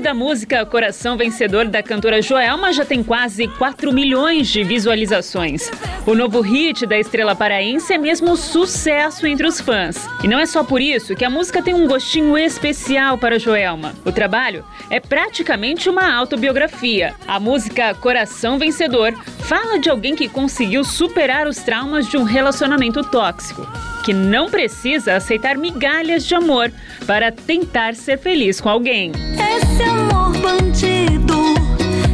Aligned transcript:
Da 0.00 0.14
música 0.14 0.64
Coração 0.64 1.16
Vencedor 1.16 1.66
da 1.66 1.82
cantora 1.82 2.22
Joelma 2.22 2.72
já 2.72 2.84
tem 2.84 3.02
quase 3.02 3.46
4 3.46 3.92
milhões 3.92 4.48
de 4.48 4.62
visualizações. 4.64 5.70
O 6.06 6.14
novo 6.14 6.40
hit 6.40 6.86
da 6.86 6.98
estrela 6.98 7.34
paraense 7.34 7.92
é 7.92 7.98
mesmo 7.98 8.36
sucesso 8.36 9.26
entre 9.26 9.46
os 9.46 9.60
fãs. 9.60 10.08
E 10.22 10.28
não 10.28 10.38
é 10.38 10.46
só 10.46 10.64
por 10.64 10.80
isso 10.80 11.14
que 11.14 11.24
a 11.24 11.30
música 11.30 11.62
tem 11.62 11.74
um 11.74 11.86
gostinho 11.86 12.38
especial 12.38 13.18
para 13.18 13.38
Joelma. 13.38 13.94
O 14.04 14.12
trabalho 14.12 14.64
é 14.88 14.98
praticamente 14.98 15.88
uma 15.88 16.12
autobiografia. 16.14 17.14
A 17.26 17.38
música 17.38 17.94
Coração 17.94 18.58
Vencedor 18.58 19.12
fala 19.40 19.78
de 19.78 19.90
alguém 19.90 20.16
que 20.16 20.28
conseguiu 20.28 20.84
superar 20.84 21.46
os 21.46 21.58
traumas 21.58 22.08
de 22.08 22.16
um 22.16 22.22
relacionamento 22.22 23.02
tóxico 23.04 23.66
que 24.02 24.12
não 24.12 24.50
precisa 24.50 25.14
aceitar 25.14 25.56
migalhas 25.56 26.26
de 26.26 26.34
amor 26.34 26.72
para 27.06 27.30
tentar 27.30 27.94
ser 27.94 28.18
feliz 28.18 28.60
com 28.60 28.68
alguém. 28.68 29.12
Esse 29.56 29.82
amor 29.82 30.32
bandido 30.38 31.54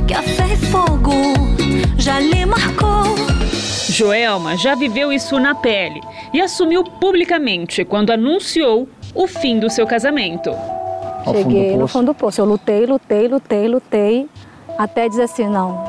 que 0.07 0.15
a 0.15 0.23
fé 0.23 0.55
e 0.55 0.57
fogo 0.57 1.13
já 1.97 2.19
lhe 2.21 2.45
marcou. 2.45 3.17
Joelma 3.89 4.57
já 4.57 4.75
viveu 4.75 5.13
isso 5.13 5.39
na 5.39 5.55
pele 5.55 6.01
e 6.33 6.41
assumiu 6.41 6.85
publicamente 6.85 7.85
quando 7.85 8.11
anunciou 8.11 8.89
o 9.15 9.27
fim 9.27 9.59
do 9.59 9.69
seu 9.69 9.87
casamento. 9.87 10.51
Cheguei 11.33 11.77
no 11.77 11.89
fundo 11.89 12.07
do 12.07 12.15
poço. 12.15 12.41
Eu 12.41 12.45
lutei, 12.45 12.87
lutei, 12.87 13.29
lutei, 13.29 13.69
lutei, 13.69 14.29
até 14.79 15.09
dizer 15.09 15.23
assim: 15.23 15.49
não, 15.49 15.85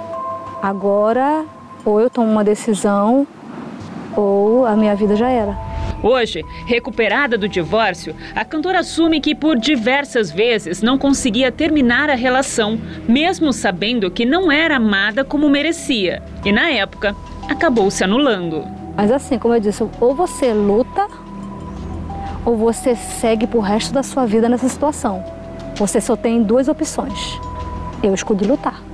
agora 0.61 1.45
ou 1.85 1.99
eu 1.99 2.09
tomo 2.09 2.29
uma 2.29 2.43
decisão 2.43 3.25
ou 4.15 4.65
a 4.65 4.75
minha 4.75 4.95
vida 4.95 5.15
já 5.15 5.29
era. 5.29 5.68
Hoje, 6.01 6.43
recuperada 6.65 7.37
do 7.37 7.47
divórcio, 7.47 8.15
a 8.35 8.45
cantora 8.45 8.79
assume 8.79 9.19
que 9.19 9.35
por 9.35 9.57
diversas 9.57 10.31
vezes 10.31 10.81
não 10.81 10.97
conseguia 10.97 11.51
terminar 11.51 12.09
a 12.09 12.15
relação, 12.15 12.79
mesmo 13.07 13.51
sabendo 13.51 14.09
que 14.09 14.25
não 14.25 14.51
era 14.51 14.77
amada 14.77 15.25
como 15.25 15.49
merecia. 15.49 16.23
E 16.45 16.51
na 16.51 16.69
época, 16.69 17.15
acabou 17.49 17.91
se 17.91 18.03
anulando. 18.03 18.65
Mas 18.95 19.11
assim, 19.11 19.37
como 19.37 19.53
eu 19.53 19.59
disse, 19.59 19.83
ou 19.99 20.15
você 20.15 20.53
luta 20.53 21.07
ou 22.45 22.55
você 22.57 22.95
segue 22.95 23.45
pro 23.45 23.59
resto 23.59 23.93
da 23.93 24.01
sua 24.01 24.25
vida 24.25 24.47
nessa 24.47 24.69
situação. 24.69 25.23
Você 25.75 25.99
só 25.99 26.15
tem 26.15 26.41
duas 26.41 26.67
opções. 26.67 27.39
Eu 28.01 28.13
escolhi 28.13 28.45
lutar 28.45 28.88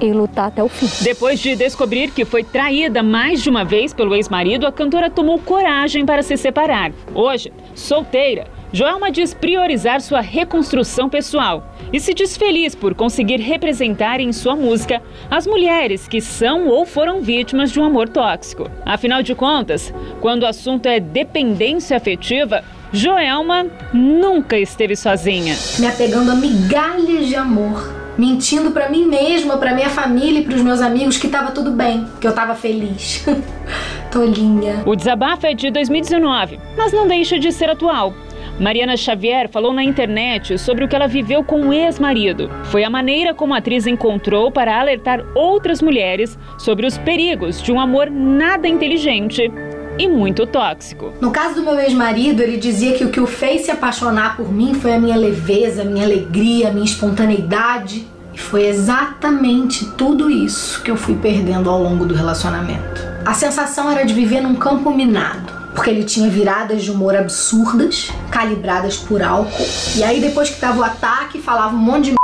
e 0.00 0.12
lutar 0.12 0.48
até 0.48 0.62
o 0.62 0.68
fim. 0.68 0.88
Depois 1.02 1.40
de 1.40 1.56
descobrir 1.56 2.10
que 2.10 2.24
foi 2.24 2.42
traída 2.44 3.02
mais 3.02 3.42
de 3.42 3.50
uma 3.50 3.64
vez 3.64 3.92
pelo 3.92 4.14
ex-marido, 4.14 4.66
a 4.66 4.72
cantora 4.72 5.10
tomou 5.10 5.38
coragem 5.38 6.04
para 6.04 6.22
se 6.22 6.36
separar. 6.36 6.92
Hoje, 7.14 7.52
solteira, 7.74 8.46
Joelma 8.72 9.10
diz 9.10 9.32
priorizar 9.32 10.00
sua 10.00 10.20
reconstrução 10.20 11.08
pessoal 11.08 11.72
e 11.92 12.00
se 12.00 12.12
diz 12.12 12.36
feliz 12.36 12.74
por 12.74 12.94
conseguir 12.94 13.40
representar 13.40 14.20
em 14.20 14.32
sua 14.32 14.56
música 14.56 15.00
as 15.30 15.46
mulheres 15.46 16.08
que 16.08 16.20
são 16.20 16.68
ou 16.68 16.84
foram 16.84 17.22
vítimas 17.22 17.70
de 17.70 17.80
um 17.80 17.84
amor 17.84 18.08
tóxico. 18.08 18.68
Afinal 18.84 19.22
de 19.22 19.34
contas, 19.34 19.94
quando 20.20 20.42
o 20.42 20.46
assunto 20.46 20.86
é 20.86 20.98
dependência 20.98 21.96
afetiva, 21.96 22.64
Joelma 22.92 23.66
nunca 23.92 24.58
esteve 24.58 24.96
sozinha. 24.96 25.56
Me 25.78 25.86
apegando 25.86 26.30
a 26.30 26.34
migalhas 26.34 27.28
de 27.28 27.36
amor 27.36 28.05
mentindo 28.18 28.70
para 28.70 28.88
mim 28.88 29.06
mesma, 29.06 29.56
para 29.58 29.74
minha 29.74 29.90
família 29.90 30.40
e 30.40 30.44
para 30.44 30.54
os 30.54 30.62
meus 30.62 30.80
amigos 30.80 31.16
que 31.16 31.28
tava 31.28 31.50
tudo 31.50 31.70
bem, 31.70 32.06
que 32.20 32.26
eu 32.26 32.32
tava 32.32 32.54
feliz. 32.54 33.24
Tolinha. 34.10 34.82
O 34.86 34.96
desabafo 34.96 35.46
é 35.46 35.54
de 35.54 35.70
2019, 35.70 36.58
mas 36.76 36.92
não 36.92 37.06
deixa 37.06 37.38
de 37.38 37.52
ser 37.52 37.68
atual. 37.68 38.14
Mariana 38.58 38.96
Xavier 38.96 39.50
falou 39.50 39.72
na 39.72 39.84
internet 39.84 40.56
sobre 40.58 40.82
o 40.82 40.88
que 40.88 40.96
ela 40.96 41.06
viveu 41.06 41.44
com 41.44 41.68
o 41.68 41.74
ex-marido. 41.74 42.50
Foi 42.64 42.84
a 42.84 42.90
maneira 42.90 43.34
como 43.34 43.52
a 43.52 43.58
atriz 43.58 43.86
encontrou 43.86 44.50
para 44.50 44.80
alertar 44.80 45.22
outras 45.34 45.82
mulheres 45.82 46.38
sobre 46.56 46.86
os 46.86 46.96
perigos 46.96 47.62
de 47.62 47.70
um 47.70 47.78
amor 47.78 48.10
nada 48.10 48.66
inteligente 48.66 49.52
e 49.98 50.08
muito 50.08 50.46
tóxico. 50.46 51.12
No 51.20 51.30
caso 51.30 51.56
do 51.56 51.62
meu 51.62 51.78
ex-marido, 51.78 52.42
ele 52.42 52.56
dizia 52.56 52.92
que 52.92 53.04
o 53.04 53.10
que 53.10 53.20
o 53.20 53.26
fez 53.26 53.62
se 53.62 53.70
apaixonar 53.70 54.36
por 54.36 54.52
mim 54.52 54.74
foi 54.74 54.94
a 54.94 55.00
minha 55.00 55.16
leveza, 55.16 55.82
a 55.82 55.84
minha 55.84 56.04
alegria, 56.04 56.68
a 56.68 56.72
minha 56.72 56.84
espontaneidade. 56.84 58.06
E 58.32 58.38
foi 58.38 58.66
exatamente 58.66 59.86
tudo 59.96 60.30
isso 60.30 60.82
que 60.82 60.90
eu 60.90 60.96
fui 60.96 61.14
perdendo 61.14 61.70
ao 61.70 61.82
longo 61.82 62.04
do 62.04 62.14
relacionamento. 62.14 63.00
A 63.24 63.32
sensação 63.32 63.90
era 63.90 64.04
de 64.04 64.12
viver 64.12 64.42
num 64.42 64.54
campo 64.54 64.90
minado, 64.90 65.52
porque 65.74 65.88
ele 65.88 66.04
tinha 66.04 66.28
viradas 66.28 66.84
de 66.84 66.90
humor 66.90 67.16
absurdas, 67.16 68.10
calibradas 68.30 68.98
por 68.98 69.22
álcool. 69.22 69.66
E 69.96 70.04
aí 70.04 70.20
depois 70.20 70.50
que 70.50 70.60
tava 70.60 70.80
o 70.80 70.84
ataque, 70.84 71.40
falava 71.40 71.74
um 71.74 71.78
monte 71.78 72.04
de 72.04 72.10
m... 72.10 72.16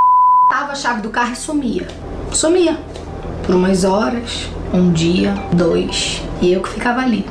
tava 0.49 0.73
a 0.73 0.75
chave 0.75 1.01
do 1.01 1.09
carro 1.09 1.33
e 1.33 1.35
sumia. 1.35 1.87
Sumia. 2.31 2.77
Por 3.45 3.55
umas 3.55 3.83
horas, 3.83 4.47
um 4.73 4.91
dia, 4.91 5.33
dois, 5.51 6.21
e 6.41 6.53
eu 6.53 6.61
que 6.61 6.69
ficava 6.69 7.01
ali, 7.01 7.25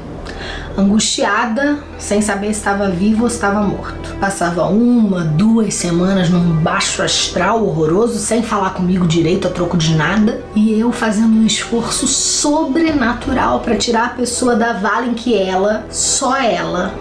angustiada, 0.77 1.79
sem 1.99 2.21
saber 2.21 2.47
se 2.47 2.61
estava 2.61 2.89
vivo 2.89 3.25
ou 3.25 3.31
se 3.31 3.37
estava 3.37 3.63
morto. 3.63 4.15
Passava 4.21 4.65
uma, 4.65 5.21
duas 5.25 5.75
semanas 5.75 6.31
num 6.31 6.57
baixo 6.57 7.03
astral 7.03 7.65
horroroso, 7.65 8.19
sem 8.19 8.43
falar 8.43 8.71
comigo 8.71 9.07
direito 9.07 9.49
a 9.49 9.51
troco 9.51 9.77
de 9.77 9.95
nada, 9.95 10.43
e 10.55 10.79
eu 10.79 10.93
fazendo 10.93 11.35
um 11.35 11.47
esforço 11.47 12.07
sobrenatural 12.07 13.61
para 13.61 13.77
tirar 13.77 14.07
a 14.07 14.11
pessoa 14.11 14.57
da 14.57 14.73
vala 14.73 15.07
em 15.07 15.15
que 15.15 15.37
ela, 15.37 15.85
só 15.91 16.37
ela, 16.37 16.95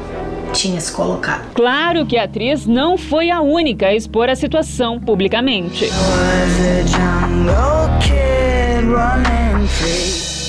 tinha 0.53 0.79
se 0.79 0.91
colocado. 0.91 1.53
Claro 1.53 2.05
que 2.05 2.17
a 2.17 2.25
atriz 2.25 2.65
não 2.65 2.97
foi 2.97 3.31
a 3.31 3.41
única 3.41 3.87
a 3.87 3.95
expor 3.95 4.29
a 4.29 4.35
situação 4.35 4.99
publicamente. 4.99 5.89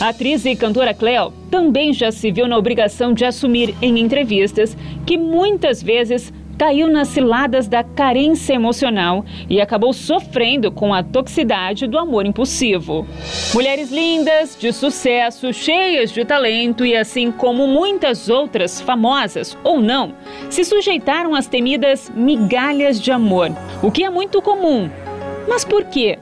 A 0.02 0.08
atriz 0.08 0.44
e 0.44 0.56
cantora 0.56 0.92
Cleo 0.92 1.32
também 1.48 1.92
já 1.92 2.10
se 2.10 2.32
viu 2.32 2.48
na 2.48 2.58
obrigação 2.58 3.14
de 3.14 3.24
assumir 3.24 3.72
em 3.80 4.00
entrevistas 4.00 4.76
que 5.06 5.16
muitas 5.16 5.80
vezes 5.80 6.32
caiu 6.58 6.88
nas 6.88 7.06
ciladas 7.06 7.68
da 7.68 7.84
carência 7.84 8.52
emocional 8.52 9.24
e 9.48 9.60
acabou 9.60 9.92
sofrendo 9.92 10.72
com 10.72 10.92
a 10.92 11.04
toxicidade 11.04 11.86
do 11.86 11.96
amor 11.96 12.26
impulsivo. 12.26 13.06
Mulheres 13.54 13.92
lindas, 13.92 14.58
de 14.58 14.72
sucesso, 14.72 15.52
cheias 15.52 16.10
de 16.10 16.24
talento 16.24 16.84
e 16.84 16.96
assim 16.96 17.30
como 17.30 17.68
muitas 17.68 18.28
outras 18.28 18.80
famosas 18.80 19.56
ou 19.62 19.80
não, 19.80 20.14
se 20.50 20.64
sujeitaram 20.64 21.32
às 21.32 21.46
temidas 21.46 22.10
migalhas 22.12 23.00
de 23.00 23.12
amor, 23.12 23.52
o 23.80 23.88
que 23.88 24.02
é 24.02 24.10
muito 24.10 24.42
comum. 24.42 24.90
Mas 25.48 25.64
por 25.64 25.84
quê? 25.84 26.18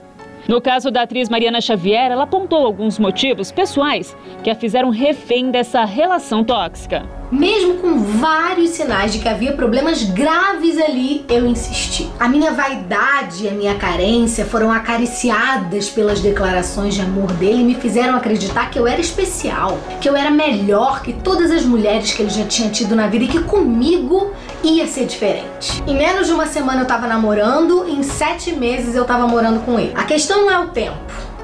No 0.48 0.60
caso 0.60 0.90
da 0.90 1.02
atriz 1.02 1.28
Mariana 1.28 1.60
Xavier, 1.60 2.10
ela 2.10 2.24
apontou 2.24 2.64
alguns 2.64 2.98
motivos 2.98 3.52
pessoais 3.52 4.16
que 4.42 4.50
a 4.50 4.54
fizeram 4.54 4.90
refém 4.90 5.50
dessa 5.50 5.84
relação 5.84 6.42
tóxica. 6.42 7.19
Mesmo 7.30 7.74
com 7.74 7.96
vários 7.96 8.70
sinais 8.70 9.12
de 9.12 9.20
que 9.20 9.28
havia 9.28 9.52
problemas 9.52 10.02
graves 10.02 10.76
ali, 10.78 11.24
eu 11.28 11.46
insisti. 11.46 12.10
A 12.18 12.28
minha 12.28 12.50
vaidade 12.50 13.44
e 13.44 13.48
a 13.48 13.52
minha 13.52 13.76
carência 13.76 14.44
foram 14.44 14.72
acariciadas 14.72 15.88
pelas 15.88 16.20
declarações 16.20 16.94
de 16.94 17.02
amor 17.02 17.31
dele 17.34 17.60
e 17.60 17.64
me 17.64 17.75
fizeram 17.76 18.16
acreditar 18.16 18.69
que 18.69 18.78
eu 18.78 18.87
era 18.87 19.00
especial, 19.00 19.78
que 20.00 20.08
eu 20.08 20.16
era 20.16 20.28
melhor 20.28 21.02
que 21.02 21.12
todas 21.12 21.52
as 21.52 21.64
mulheres 21.64 22.12
que 22.12 22.22
ele 22.22 22.31
já 22.31 22.44
tinha 22.44 22.69
tido 22.69 22.96
na 22.96 23.06
vida 23.06 23.25
e 23.25 23.28
que 23.28 23.44
comigo 23.44 24.32
ia 24.64 24.88
ser 24.88 25.06
diferente. 25.06 25.82
Em 25.87 25.96
menos 25.96 26.26
de 26.26 26.32
uma 26.32 26.46
semana 26.46 26.82
eu 26.82 26.87
tava 26.87 27.06
namorando, 27.06 27.88
em 27.88 28.02
sete 28.02 28.50
meses 28.52 28.96
eu 28.96 29.05
tava 29.05 29.28
morando 29.28 29.60
com 29.64 29.78
ele. 29.78 29.93
A 29.94 30.02
questão 30.02 30.46
não 30.46 30.50
é 30.50 30.58
o 30.58 30.69
tempo. 30.69 30.99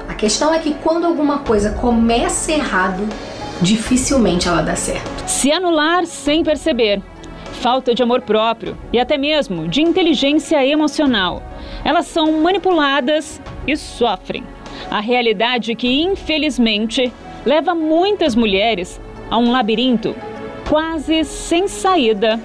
A 0.09 0.13
questão 0.13 0.53
é 0.53 0.59
que 0.59 0.73
quando 0.73 1.05
alguma 1.05 1.39
coisa 1.39 1.71
começa 1.71 2.51
errado, 2.51 3.07
dificilmente 3.61 4.47
ela 4.47 4.61
dá 4.61 4.75
certo. 4.75 5.27
Se 5.27 5.51
anular 5.51 6.05
sem 6.05 6.43
perceber, 6.43 7.01
falta 7.61 7.93
de 7.93 8.03
amor 8.03 8.21
próprio 8.21 8.77
e 8.93 8.99
até 8.99 9.17
mesmo 9.17 9.67
de 9.67 9.81
inteligência 9.81 10.65
emocional. 10.65 11.43
Elas 11.83 12.07
são 12.07 12.41
manipuladas 12.41 13.41
e 13.65 13.75
sofrem. 13.75 14.43
A 14.89 14.99
realidade 14.99 15.75
que, 15.75 16.01
infelizmente, 16.01 17.11
leva 17.45 17.73
muitas 17.73 18.35
mulheres 18.35 19.01
a 19.29 19.37
um 19.37 19.51
labirinto 19.51 20.15
quase 20.69 21.23
sem 21.23 21.67
saída 21.67 22.39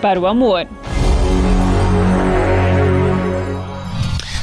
para 0.00 0.18
o 0.18 0.26
amor. 0.26 0.66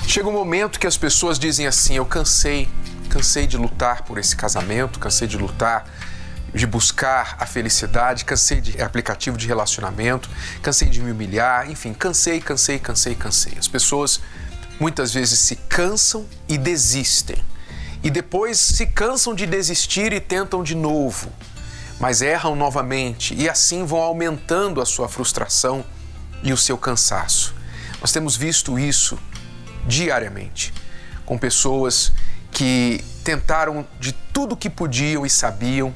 Chega 0.07 0.27
um 0.27 0.31
momento 0.31 0.79
que 0.79 0.85
as 0.85 0.95
pessoas 0.95 1.39
dizem 1.39 1.65
assim: 1.65 1.95
Eu 1.95 2.05
cansei, 2.05 2.67
cansei 3.09 3.47
de 3.47 3.57
lutar 3.57 4.03
por 4.03 4.19
esse 4.19 4.35
casamento, 4.35 4.99
cansei 4.99 5.27
de 5.27 5.37
lutar 5.37 5.85
de 6.53 6.67
buscar 6.67 7.35
a 7.39 7.45
felicidade, 7.45 8.25
cansei 8.25 8.61
de 8.61 8.81
aplicativo 8.81 9.37
de 9.37 9.47
relacionamento, 9.47 10.29
cansei 10.61 10.87
de 10.87 11.01
me 11.01 11.11
humilhar, 11.11 11.69
enfim, 11.69 11.93
cansei, 11.93 12.39
cansei, 12.39 12.77
cansei, 12.77 13.15
cansei. 13.15 13.53
As 13.57 13.67
pessoas 13.67 14.21
muitas 14.79 15.13
vezes 15.13 15.39
se 15.39 15.55
cansam 15.55 16.27
e 16.47 16.57
desistem. 16.57 17.37
E 18.03 18.11
depois 18.11 18.59
se 18.59 18.85
cansam 18.85 19.33
de 19.33 19.45
desistir 19.45 20.13
e 20.13 20.19
tentam 20.19 20.61
de 20.61 20.75
novo, 20.75 21.31
mas 21.99 22.21
erram 22.21 22.55
novamente 22.55 23.33
e 23.33 23.49
assim 23.49 23.85
vão 23.85 24.01
aumentando 24.01 24.81
a 24.81 24.85
sua 24.85 25.07
frustração 25.07 25.85
e 26.43 26.51
o 26.51 26.57
seu 26.57 26.77
cansaço. 26.77 27.55
Nós 28.01 28.11
temos 28.11 28.35
visto 28.35 28.77
isso 28.77 29.17
diariamente 29.87 30.73
com 31.25 31.37
pessoas 31.37 32.11
que 32.51 33.03
tentaram 33.23 33.87
de 33.99 34.11
tudo 34.11 34.57
que 34.57 34.69
podiam 34.69 35.25
e 35.25 35.29
sabiam 35.29 35.93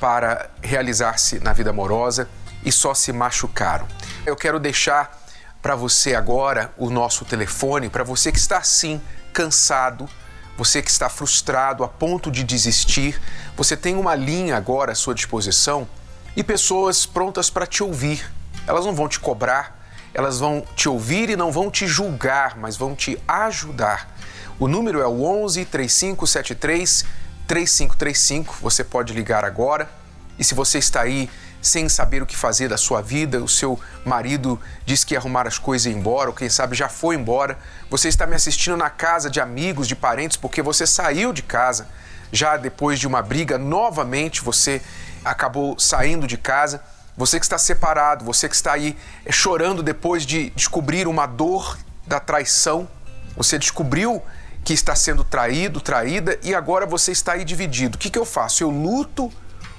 para 0.00 0.50
realizar-se 0.62 1.38
na 1.40 1.52
vida 1.52 1.70
amorosa 1.70 2.28
e 2.64 2.72
só 2.72 2.94
se 2.94 3.12
machucaram. 3.12 3.86
Eu 4.26 4.36
quero 4.36 4.58
deixar 4.58 5.18
para 5.60 5.74
você 5.74 6.14
agora 6.14 6.72
o 6.76 6.90
nosso 6.90 7.24
telefone, 7.24 7.88
para 7.88 8.04
você 8.04 8.30
que 8.30 8.38
está 8.38 8.58
assim, 8.58 9.00
cansado, 9.32 10.08
você 10.56 10.82
que 10.82 10.90
está 10.90 11.08
frustrado 11.08 11.84
a 11.84 11.88
ponto 11.88 12.30
de 12.30 12.42
desistir, 12.42 13.20
você 13.56 13.76
tem 13.76 13.96
uma 13.96 14.14
linha 14.14 14.56
agora 14.56 14.92
à 14.92 14.94
sua 14.94 15.14
disposição 15.14 15.88
e 16.36 16.42
pessoas 16.42 17.06
prontas 17.06 17.50
para 17.50 17.66
te 17.66 17.82
ouvir. 17.82 18.28
Elas 18.66 18.84
não 18.84 18.94
vão 18.94 19.08
te 19.08 19.20
cobrar, 19.20 19.78
elas 20.12 20.38
vão 20.38 20.64
te 20.74 20.88
ouvir 20.88 21.30
e 21.30 21.36
não 21.36 21.52
vão 21.52 21.70
te 21.70 21.86
julgar, 21.86 22.56
mas 22.56 22.76
vão 22.76 22.94
te 22.94 23.20
ajudar. 23.26 24.16
O 24.58 24.66
número 24.66 25.00
é 25.00 25.06
o 25.06 25.22
11 25.22 25.64
3573 25.64 27.04
3535. 27.48 28.56
Você 28.60 28.84
pode 28.84 29.12
ligar 29.12 29.44
agora. 29.44 29.90
E 30.38 30.44
se 30.44 30.54
você 30.54 30.78
está 30.78 31.00
aí 31.00 31.28
sem 31.60 31.88
saber 31.88 32.22
o 32.22 32.26
que 32.26 32.36
fazer 32.36 32.68
da 32.68 32.76
sua 32.76 33.02
vida, 33.02 33.42
o 33.42 33.48
seu 33.48 33.80
marido 34.04 34.60
diz 34.86 35.02
que 35.02 35.14
ia 35.14 35.18
arrumar 35.18 35.48
as 35.48 35.58
coisas 35.58 35.86
e 35.86 35.90
ir 35.90 35.96
embora, 35.96 36.28
ou 36.28 36.34
quem 36.34 36.48
sabe 36.48 36.76
já 36.76 36.88
foi 36.88 37.16
embora, 37.16 37.58
você 37.90 38.08
está 38.08 38.26
me 38.26 38.36
assistindo 38.36 38.76
na 38.76 38.88
casa 38.88 39.28
de 39.28 39.40
amigos, 39.40 39.88
de 39.88 39.96
parentes, 39.96 40.36
porque 40.36 40.62
você 40.62 40.86
saiu 40.86 41.32
de 41.32 41.42
casa 41.42 41.88
já 42.30 42.56
depois 42.56 43.00
de 43.00 43.06
uma 43.06 43.22
briga, 43.22 43.58
novamente 43.58 44.42
você 44.42 44.80
acabou 45.24 45.78
saindo 45.78 46.26
de 46.26 46.36
casa. 46.36 46.82
Você 47.16 47.40
que 47.40 47.44
está 47.44 47.58
separado, 47.58 48.24
você 48.24 48.48
que 48.48 48.54
está 48.54 48.74
aí 48.74 48.96
eh, 49.26 49.32
chorando 49.32 49.82
depois 49.82 50.24
de 50.24 50.50
descobrir 50.50 51.08
uma 51.08 51.26
dor 51.26 51.76
da 52.06 52.20
traição, 52.20 52.88
você 53.36 53.58
descobriu 53.58 54.22
que 54.64 54.72
está 54.72 54.94
sendo 54.94 55.24
traído, 55.24 55.80
traída 55.80 56.38
e 56.42 56.54
agora 56.54 56.86
você 56.86 57.12
está 57.12 57.32
aí 57.32 57.44
dividido. 57.44 57.96
O 57.96 57.98
que, 57.98 58.10
que 58.10 58.18
eu 58.18 58.24
faço? 58.24 58.62
Eu 58.62 58.70
luto 58.70 59.32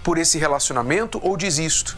por 0.04 0.18
esse 0.18 0.38
relacionamento 0.38 1.20
ou 1.24 1.38
desisto? 1.38 1.98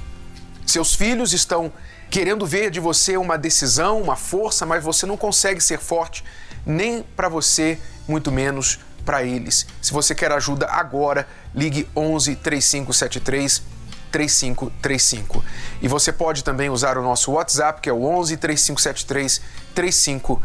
Seus 0.65 0.93
filhos 0.93 1.33
estão 1.33 1.71
querendo 2.09 2.45
ver 2.45 2.69
de 2.69 2.79
você 2.79 3.15
uma 3.17 3.37
decisão, 3.37 4.01
uma 4.01 4.15
força, 4.15 4.65
mas 4.65 4.83
você 4.83 5.05
não 5.05 5.15
consegue 5.15 5.61
ser 5.61 5.79
forte 5.79 6.23
nem 6.65 7.01
para 7.01 7.29
você, 7.29 7.79
muito 8.07 8.31
menos 8.31 8.79
para 9.05 9.23
eles. 9.23 9.65
Se 9.81 9.91
você 9.91 10.13
quer 10.13 10.31
ajuda 10.31 10.67
agora, 10.67 11.27
ligue 11.55 11.87
11 11.95 12.35
3573 12.35 13.63
3535. 14.11 15.43
E 15.81 15.87
você 15.87 16.11
pode 16.11 16.43
também 16.43 16.69
usar 16.69 16.97
o 16.97 17.01
nosso 17.01 17.31
WhatsApp, 17.31 17.81
que 17.81 17.89
é 17.89 17.93
o 17.93 18.03
11 18.03 18.37
3573 18.37 19.41
3535. 19.73 20.41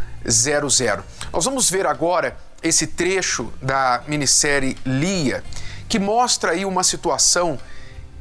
Nós 1.32 1.44
vamos 1.44 1.70
ver 1.70 1.86
agora 1.86 2.36
esse 2.62 2.86
trecho 2.86 3.52
da 3.60 4.02
minissérie 4.06 4.76
Lia, 4.84 5.44
que 5.88 5.98
mostra 5.98 6.52
aí 6.52 6.64
uma 6.64 6.82
situação 6.82 7.58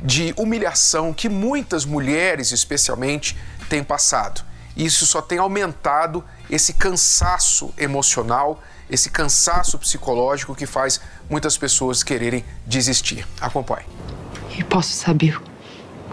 de 0.04 0.34
humilhação 0.38 1.14
que 1.14 1.30
muitas 1.30 1.86
mulheres, 1.86 2.52
especialmente, 2.52 3.38
têm 3.70 3.84
passado. 3.84 4.44
Isso 4.76 5.06
só 5.06 5.22
tem 5.22 5.38
aumentado 5.38 6.24
esse 6.50 6.74
cansaço 6.74 7.74
emocional, 7.78 8.62
esse 8.90 9.10
cansaço 9.10 9.80
psicológico 9.80 10.54
que 10.54 10.66
faz 10.66 11.00
muitas 11.30 11.58
pessoas 11.58 12.04
quererem 12.04 12.44
desistir. 12.68 13.26
Acompanhe. 13.40 13.86
E 14.58 14.64
posso 14.64 14.92
saber 14.94 15.40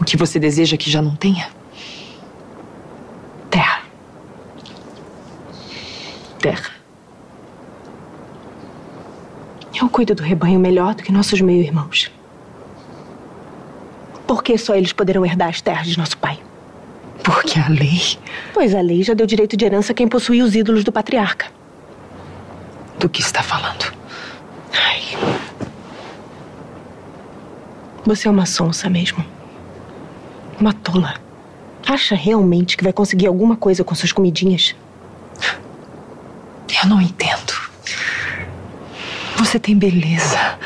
o 0.01 0.05
que 0.05 0.17
você 0.17 0.39
deseja 0.39 0.77
que 0.77 0.91
já 0.91 1.01
não 1.01 1.15
tenha? 1.15 1.49
Terra. 3.51 3.83
Terra. 6.39 6.71
Eu 9.81 9.89
cuido 9.89 10.15
do 10.15 10.23
rebanho 10.23 10.59
melhor 10.59 10.95
do 10.95 11.03
que 11.03 11.13
nossos 11.13 11.41
meio-irmãos. 11.41 12.11
Por 14.27 14.43
que 14.43 14.57
só 14.57 14.75
eles 14.75 14.93
poderão 14.93 15.27
herdar 15.27 15.49
as 15.49 15.61
terras 15.61 15.87
de 15.87 15.99
nosso 15.99 16.17
pai? 16.19 16.41
Porque 17.23 17.59
a 17.59 17.69
lei. 17.69 18.19
Pois 18.53 18.75
a 18.75 18.81
lei 18.81 19.03
já 19.03 19.15
deu 19.15 19.27
direito 19.27 19.57
de 19.57 19.65
herança 19.65 19.93
a 19.93 19.95
quem 19.95 20.09
possuía 20.09 20.45
os 20.45 20.55
ídolos 20.55 20.85
do 20.85 20.93
patriarca. 20.93 21.47
Do 22.99 23.09
que 23.09 23.21
está 23.21 23.43
falando? 23.43 23.93
Ai. 24.73 25.42
Você 28.05 28.27
é 28.27 28.31
uma 28.31 28.47
sonsa 28.47 28.91
mesmo. 28.91 29.25
Uma 30.61 30.73
tola. 30.73 31.15
Acha 31.87 32.15
realmente 32.15 32.77
que 32.77 32.85
vai 32.85 32.93
conseguir 32.93 33.27
alguma 33.27 33.57
coisa 33.57 33.85
com 33.85 33.95
suas 33.95 34.13
comidinhas? 34.13 34.75
Eu 36.83 36.89
não 36.89 37.01
entendo. 37.01 37.53
Você 39.37 39.59
tem 39.59 39.77
beleza. 39.77 40.59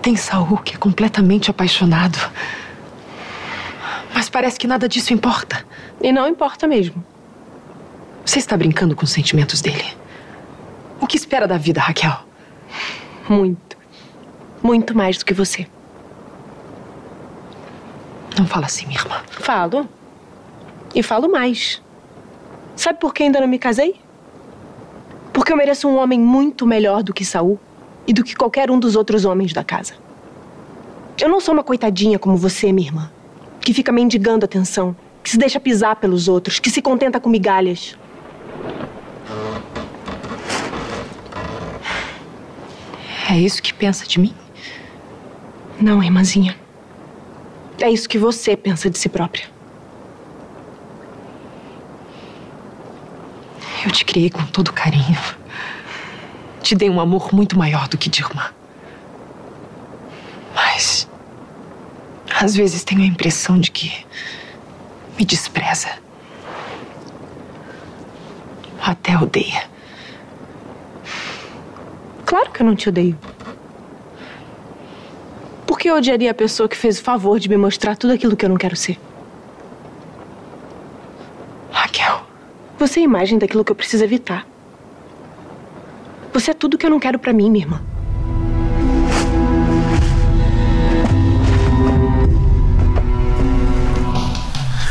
Tem 0.00 0.16
Saul, 0.16 0.58
que 0.58 0.74
é 0.74 0.78
completamente 0.78 1.50
apaixonado. 1.50 2.18
Mas 4.14 4.30
parece 4.30 4.58
que 4.58 4.66
nada 4.66 4.88
disso 4.88 5.12
importa. 5.12 5.64
E 6.00 6.10
não 6.10 6.26
importa 6.26 6.66
mesmo. 6.66 7.04
Você 8.24 8.38
está 8.38 8.56
brincando 8.56 8.96
com 8.96 9.04
os 9.04 9.10
sentimentos 9.10 9.60
dele. 9.60 9.84
O 11.00 11.06
que 11.06 11.16
espera 11.16 11.46
da 11.46 11.58
vida, 11.58 11.80
Raquel? 11.80 12.16
Muito. 13.28 13.76
Muito 14.62 14.96
mais 14.96 15.18
do 15.18 15.24
que 15.24 15.34
você. 15.34 15.66
Não 18.40 18.46
fala 18.46 18.64
assim, 18.64 18.86
minha 18.86 18.98
irmã. 18.98 19.20
Falo. 19.28 19.86
E 20.94 21.02
falo 21.02 21.30
mais. 21.30 21.82
Sabe 22.74 22.98
por 22.98 23.12
que 23.12 23.22
ainda 23.22 23.38
não 23.38 23.46
me 23.46 23.58
casei? 23.58 24.00
Porque 25.30 25.52
eu 25.52 25.58
mereço 25.58 25.86
um 25.86 25.98
homem 25.98 26.18
muito 26.18 26.66
melhor 26.66 27.02
do 27.02 27.12
que 27.12 27.22
Saul 27.22 27.60
e 28.06 28.14
do 28.14 28.24
que 28.24 28.34
qualquer 28.34 28.70
um 28.70 28.80
dos 28.80 28.96
outros 28.96 29.26
homens 29.26 29.52
da 29.52 29.62
casa. 29.62 29.92
Eu 31.20 31.28
não 31.28 31.38
sou 31.38 31.52
uma 31.52 31.62
coitadinha 31.62 32.18
como 32.18 32.34
você, 32.34 32.72
minha 32.72 32.88
irmã, 32.88 33.12
que 33.60 33.74
fica 33.74 33.92
mendigando 33.92 34.46
atenção, 34.46 34.96
que 35.22 35.28
se 35.28 35.36
deixa 35.36 35.60
pisar 35.60 35.96
pelos 35.96 36.26
outros, 36.26 36.58
que 36.58 36.70
se 36.70 36.80
contenta 36.80 37.20
com 37.20 37.28
migalhas. 37.28 37.94
É 43.28 43.38
isso 43.38 43.62
que 43.62 43.74
pensa 43.74 44.06
de 44.06 44.18
mim? 44.18 44.34
Não, 45.78 46.02
irmãzinha. 46.02 46.56
É 47.80 47.90
isso 47.90 48.08
que 48.08 48.18
você 48.18 48.56
pensa 48.56 48.90
de 48.90 48.98
si 48.98 49.08
própria. 49.08 49.44
Eu 53.84 53.90
te 53.90 54.04
criei 54.04 54.28
com 54.28 54.44
todo 54.44 54.70
carinho. 54.72 55.18
Te 56.62 56.74
dei 56.74 56.90
um 56.90 57.00
amor 57.00 57.32
muito 57.32 57.58
maior 57.58 57.88
do 57.88 57.96
que 57.96 58.10
de 58.10 58.20
irmã. 58.22 58.52
Mas. 60.54 61.08
Às 62.38 62.54
vezes 62.54 62.84
tenho 62.84 63.00
a 63.00 63.06
impressão 63.06 63.58
de 63.58 63.70
que. 63.70 64.06
me 65.18 65.24
despreza. 65.24 65.88
Até 68.82 69.16
odeia. 69.16 69.68
Claro 72.26 72.50
que 72.50 72.60
eu 72.60 72.66
não 72.66 72.76
te 72.76 72.88
odeio. 72.90 73.18
Por 75.70 75.78
que 75.78 75.88
eu 75.88 75.94
odiaria 75.94 76.32
a 76.32 76.34
pessoa 76.34 76.68
que 76.68 76.76
fez 76.76 76.98
o 76.98 77.02
favor 77.04 77.38
de 77.38 77.48
me 77.48 77.56
mostrar 77.56 77.96
tudo 77.96 78.12
aquilo 78.12 78.36
que 78.36 78.44
eu 78.44 78.48
não 78.48 78.56
quero 78.56 78.74
ser? 78.74 78.98
Raquel. 81.70 82.22
Você 82.76 82.98
é 82.98 83.02
a 83.02 83.04
imagem 83.04 83.38
daquilo 83.38 83.64
que 83.64 83.70
eu 83.70 83.76
preciso 83.76 84.02
evitar. 84.02 84.44
Você 86.32 86.50
é 86.50 86.54
tudo 86.54 86.76
que 86.76 86.84
eu 86.84 86.90
não 86.90 86.98
quero 86.98 87.20
para 87.20 87.32
mim, 87.32 87.48
minha 87.48 87.64
irmã. 87.64 87.80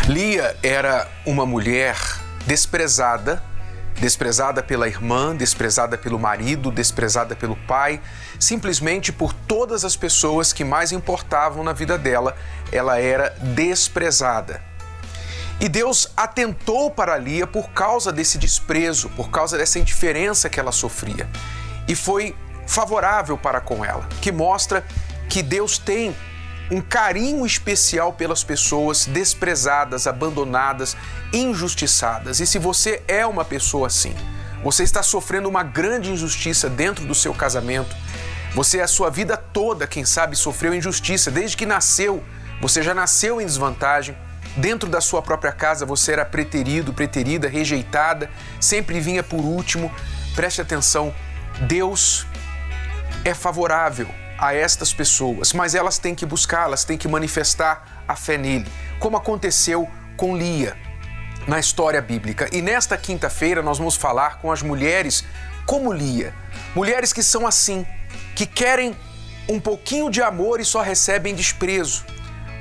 Lia 0.07 0.55
era 0.63 1.11
uma 1.25 1.45
mulher 1.45 1.97
desprezada, 2.47 3.43
desprezada 3.99 4.63
pela 4.63 4.87
irmã, 4.87 5.35
desprezada 5.35 5.97
pelo 5.97 6.17
marido, 6.17 6.71
desprezada 6.71 7.35
pelo 7.35 7.55
pai, 7.55 8.01
simplesmente 8.39 9.11
por 9.11 9.33
todas 9.33 9.83
as 9.83 9.95
pessoas 9.95 10.53
que 10.53 10.63
mais 10.63 10.91
importavam 10.91 11.63
na 11.63 11.73
vida 11.73 11.97
dela, 11.97 12.35
ela 12.71 12.99
era 12.99 13.35
desprezada. 13.41 14.61
E 15.59 15.67
Deus 15.67 16.11
atentou 16.15 16.89
para 16.89 17.17
Lia 17.17 17.45
por 17.45 17.71
causa 17.71 18.13
desse 18.13 18.37
desprezo, 18.37 19.09
por 19.09 19.29
causa 19.29 19.57
dessa 19.57 19.77
indiferença 19.77 20.49
que 20.49 20.59
ela 20.59 20.71
sofria. 20.71 21.29
E 21.87 21.95
foi 21.95 22.33
favorável 22.65 23.37
para 23.37 23.59
com 23.59 23.83
ela, 23.83 24.07
que 24.21 24.31
mostra 24.31 24.85
que 25.27 25.43
Deus 25.43 25.77
tem 25.77 26.15
um 26.71 26.81
carinho 26.81 27.45
especial 27.45 28.13
pelas 28.13 28.43
pessoas 28.43 29.05
desprezadas, 29.05 30.05
abandonadas, 30.05 30.95
injustiçadas. 31.33 32.39
E 32.39 32.45
se 32.45 32.59
você 32.59 33.01
é 33.07 33.25
uma 33.25 33.43
pessoa 33.43 33.87
assim, 33.87 34.15
você 34.63 34.83
está 34.83 35.01
sofrendo 35.01 35.49
uma 35.49 35.63
grande 35.63 36.11
injustiça 36.11 36.69
dentro 36.69 37.05
do 37.05 37.15
seu 37.15 37.33
casamento, 37.33 37.95
você 38.53 38.81
a 38.81 38.87
sua 38.87 39.09
vida 39.09 39.35
toda, 39.35 39.87
quem 39.87 40.05
sabe, 40.05 40.35
sofreu 40.35 40.73
injustiça 40.73 41.31
desde 41.31 41.57
que 41.57 41.65
nasceu, 41.65 42.23
você 42.61 42.83
já 42.83 42.93
nasceu 42.93 43.41
em 43.41 43.45
desvantagem. 43.45 44.15
Dentro 44.57 44.89
da 44.89 44.99
sua 44.99 45.21
própria 45.21 45.51
casa 45.51 45.85
você 45.85 46.11
era 46.11 46.25
preterido, 46.25 46.91
preterida, 46.91 47.47
rejeitada, 47.47 48.29
sempre 48.59 48.99
vinha 48.99 49.23
por 49.23 49.39
último. 49.39 49.91
Preste 50.35 50.61
atenção, 50.61 51.13
Deus 51.61 52.25
é 53.23 53.33
favorável 53.33 54.07
a 54.39 54.53
estas 54.53 54.93
pessoas, 54.93 55.51
mas 55.51 55.75
elas 55.75 55.97
têm 55.97 56.15
que 56.15 56.25
buscar, 56.25 56.63
elas 56.63 56.83
têm 56.83 56.97
que 56.97 57.07
manifestar 57.07 58.03
a 58.07 58.15
fé 58.15 58.37
nele, 58.37 58.71
como 58.99 59.17
aconteceu 59.17 59.87
com 60.15 60.35
Lia 60.35 60.77
na 61.47 61.59
história 61.59 62.01
bíblica. 62.01 62.47
E 62.51 62.61
nesta 62.61 62.97
quinta-feira 62.97 63.61
nós 63.61 63.77
vamos 63.77 63.95
falar 63.95 64.39
com 64.39 64.51
as 64.51 64.61
mulheres 64.61 65.25
como 65.65 65.91
Lia, 65.91 66.33
mulheres 66.73 67.11
que 67.11 67.21
são 67.21 67.45
assim, 67.45 67.85
que 68.35 68.45
querem 68.45 68.95
um 69.47 69.59
pouquinho 69.59 70.09
de 70.09 70.21
amor 70.21 70.59
e 70.59 70.65
só 70.65 70.81
recebem 70.81 71.35
desprezo. 71.35 72.05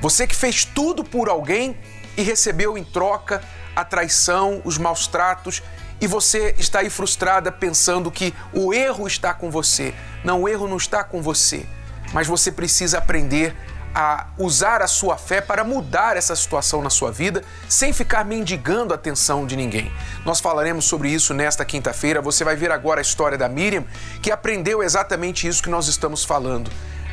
Você 0.00 0.26
que 0.26 0.34
fez 0.34 0.64
tudo 0.64 1.04
por 1.04 1.28
alguém 1.28 1.76
e 2.16 2.22
recebeu 2.22 2.76
em 2.76 2.84
troca 2.84 3.42
a 3.76 3.84
traição, 3.84 4.60
os 4.64 4.78
maus 4.78 5.06
tratos 5.06 5.62
e 6.00 6.06
você 6.06 6.54
está 6.58 6.80
aí 6.80 6.90
frustrada 6.90 7.50
pensando 7.50 8.10
que 8.10 8.34
o 8.52 8.72
erro 8.72 9.06
está 9.06 9.34
com 9.34 9.50
você. 9.50 9.94
Não, 10.24 10.42
o 10.42 10.48
erro 10.48 10.68
não 10.68 10.76
está 10.76 11.02
com 11.02 11.20
você, 11.22 11.66
mas 12.12 12.26
você 12.26 12.52
precisa 12.52 12.98
aprender 12.98 13.56
a 13.94 14.26
usar 14.38 14.82
a 14.82 14.86
sua 14.86 15.16
fé 15.16 15.40
para 15.40 15.64
mudar 15.64 16.16
essa 16.16 16.36
situação 16.36 16.82
na 16.82 16.90
sua 16.90 17.10
vida 17.10 17.42
sem 17.68 17.92
ficar 17.92 18.24
mendigando 18.24 18.92
a 18.92 18.96
atenção 18.96 19.46
de 19.46 19.56
ninguém. 19.56 19.90
Nós 20.24 20.40
falaremos 20.40 20.84
sobre 20.84 21.10
isso 21.10 21.34
nesta 21.34 21.64
quinta-feira. 21.64 22.20
Você 22.20 22.44
vai 22.44 22.54
ver 22.54 22.70
agora 22.70 23.00
a 23.00 23.02
história 23.02 23.36
da 23.36 23.48
Miriam, 23.48 23.84
que 24.22 24.30
aprendeu 24.30 24.82
exatamente 24.82 25.48
isso 25.48 25.62
que 25.62 25.70
nós 25.70 25.88
estamos 25.88 26.24
falando. 26.24 26.70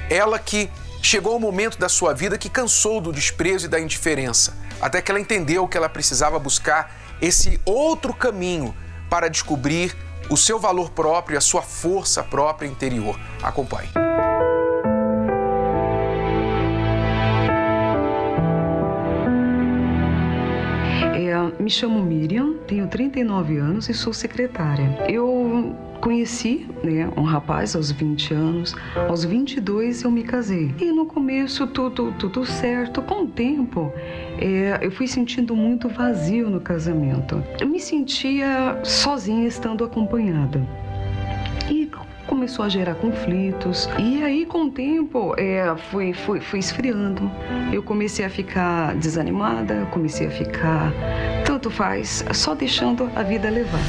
Ela 0.10 0.38
que 0.38 0.70
chegou 1.02 1.34
ao 1.34 1.40
momento 1.40 1.78
da 1.78 1.90
sua 1.90 2.14
vida 2.14 2.38
que 2.38 2.50
cansou 2.50 3.00
do 3.00 3.12
desprezo 3.12 3.66
e 3.66 3.70
da 3.70 3.80
indiferença, 3.80 4.54
até 4.82 5.02
que 5.02 5.12
ela 5.12 5.20
entendeu 5.20 5.68
que 5.68 5.78
ela 5.78 5.90
precisava 5.90 6.38
buscar 6.40 6.92
esse 7.22 7.60
outro 7.66 8.14
caminho 8.14 8.76
para 9.10 9.30
descobrir 9.30 9.96
o 10.30 10.36
seu 10.36 10.60
valor 10.60 10.90
próprio, 10.90 11.38
a 11.38 11.42
sua 11.42 11.62
força 11.62 12.24
própria 12.24 12.68
interior. 12.68 13.20
Acompanhe. 13.42 13.90
É, 21.14 21.62
me 21.62 21.70
chamo 21.70 22.04
Miriam, 22.04 22.54
tenho 22.68 22.88
39 22.88 23.58
anos 23.58 23.90
e 23.90 23.94
sou 23.94 24.14
secretária. 24.14 25.06
Eu 25.08 25.76
conheci 26.02 26.68
né, 26.84 27.10
um 27.18 27.24
rapaz 27.24 27.76
aos 27.76 27.92
20 27.92 28.34
anos, 28.34 28.76
aos 29.08 29.24
22 29.24 30.04
eu 30.04 30.12
me 30.12 30.24
casei. 30.24 30.74
E 30.80 30.92
no 30.92 31.06
começo 31.06 31.66
tudo, 31.68 32.12
tudo 32.20 32.46
certo, 32.46 33.02
com 33.02 33.24
o 33.24 33.28
tempo 33.28 33.92
é, 34.40 34.80
eu 34.82 34.92
fui 34.92 35.08
sentindo 35.08 35.56
muito 35.56 35.88
vazio 35.88 36.50
no 36.50 36.60
casamento. 36.60 37.44
Eu 37.60 37.68
me 37.68 37.80
sentia 37.80 38.80
sozinha 38.84 39.48
estando 39.48 39.84
acompanhada. 39.84 40.62
E 41.70 41.90
começou 42.28 42.66
a 42.66 42.70
gerar 42.70 42.96
conflitos. 42.96 43.90
E 44.00 44.24
aí, 44.24 44.46
com 44.46 44.66
o 44.66 44.72
tempo, 44.72 45.34
é, 45.38 45.76
fui, 45.90 46.14
fui, 46.14 46.40
fui 46.40 46.60
esfriando. 46.60 47.32
Eu 47.72 47.82
comecei 47.82 48.26
a 48.26 48.30
ficar 48.30 48.96
desanimada, 48.96 49.88
comecei 49.92 50.28
a 50.28 50.32
ficar 50.32 50.92
tanto 51.46 51.70
faz, 51.70 52.26
só 52.34 52.54
deixando 52.54 53.10
a 53.16 53.24
vida 53.24 53.50
levar. 53.50 53.80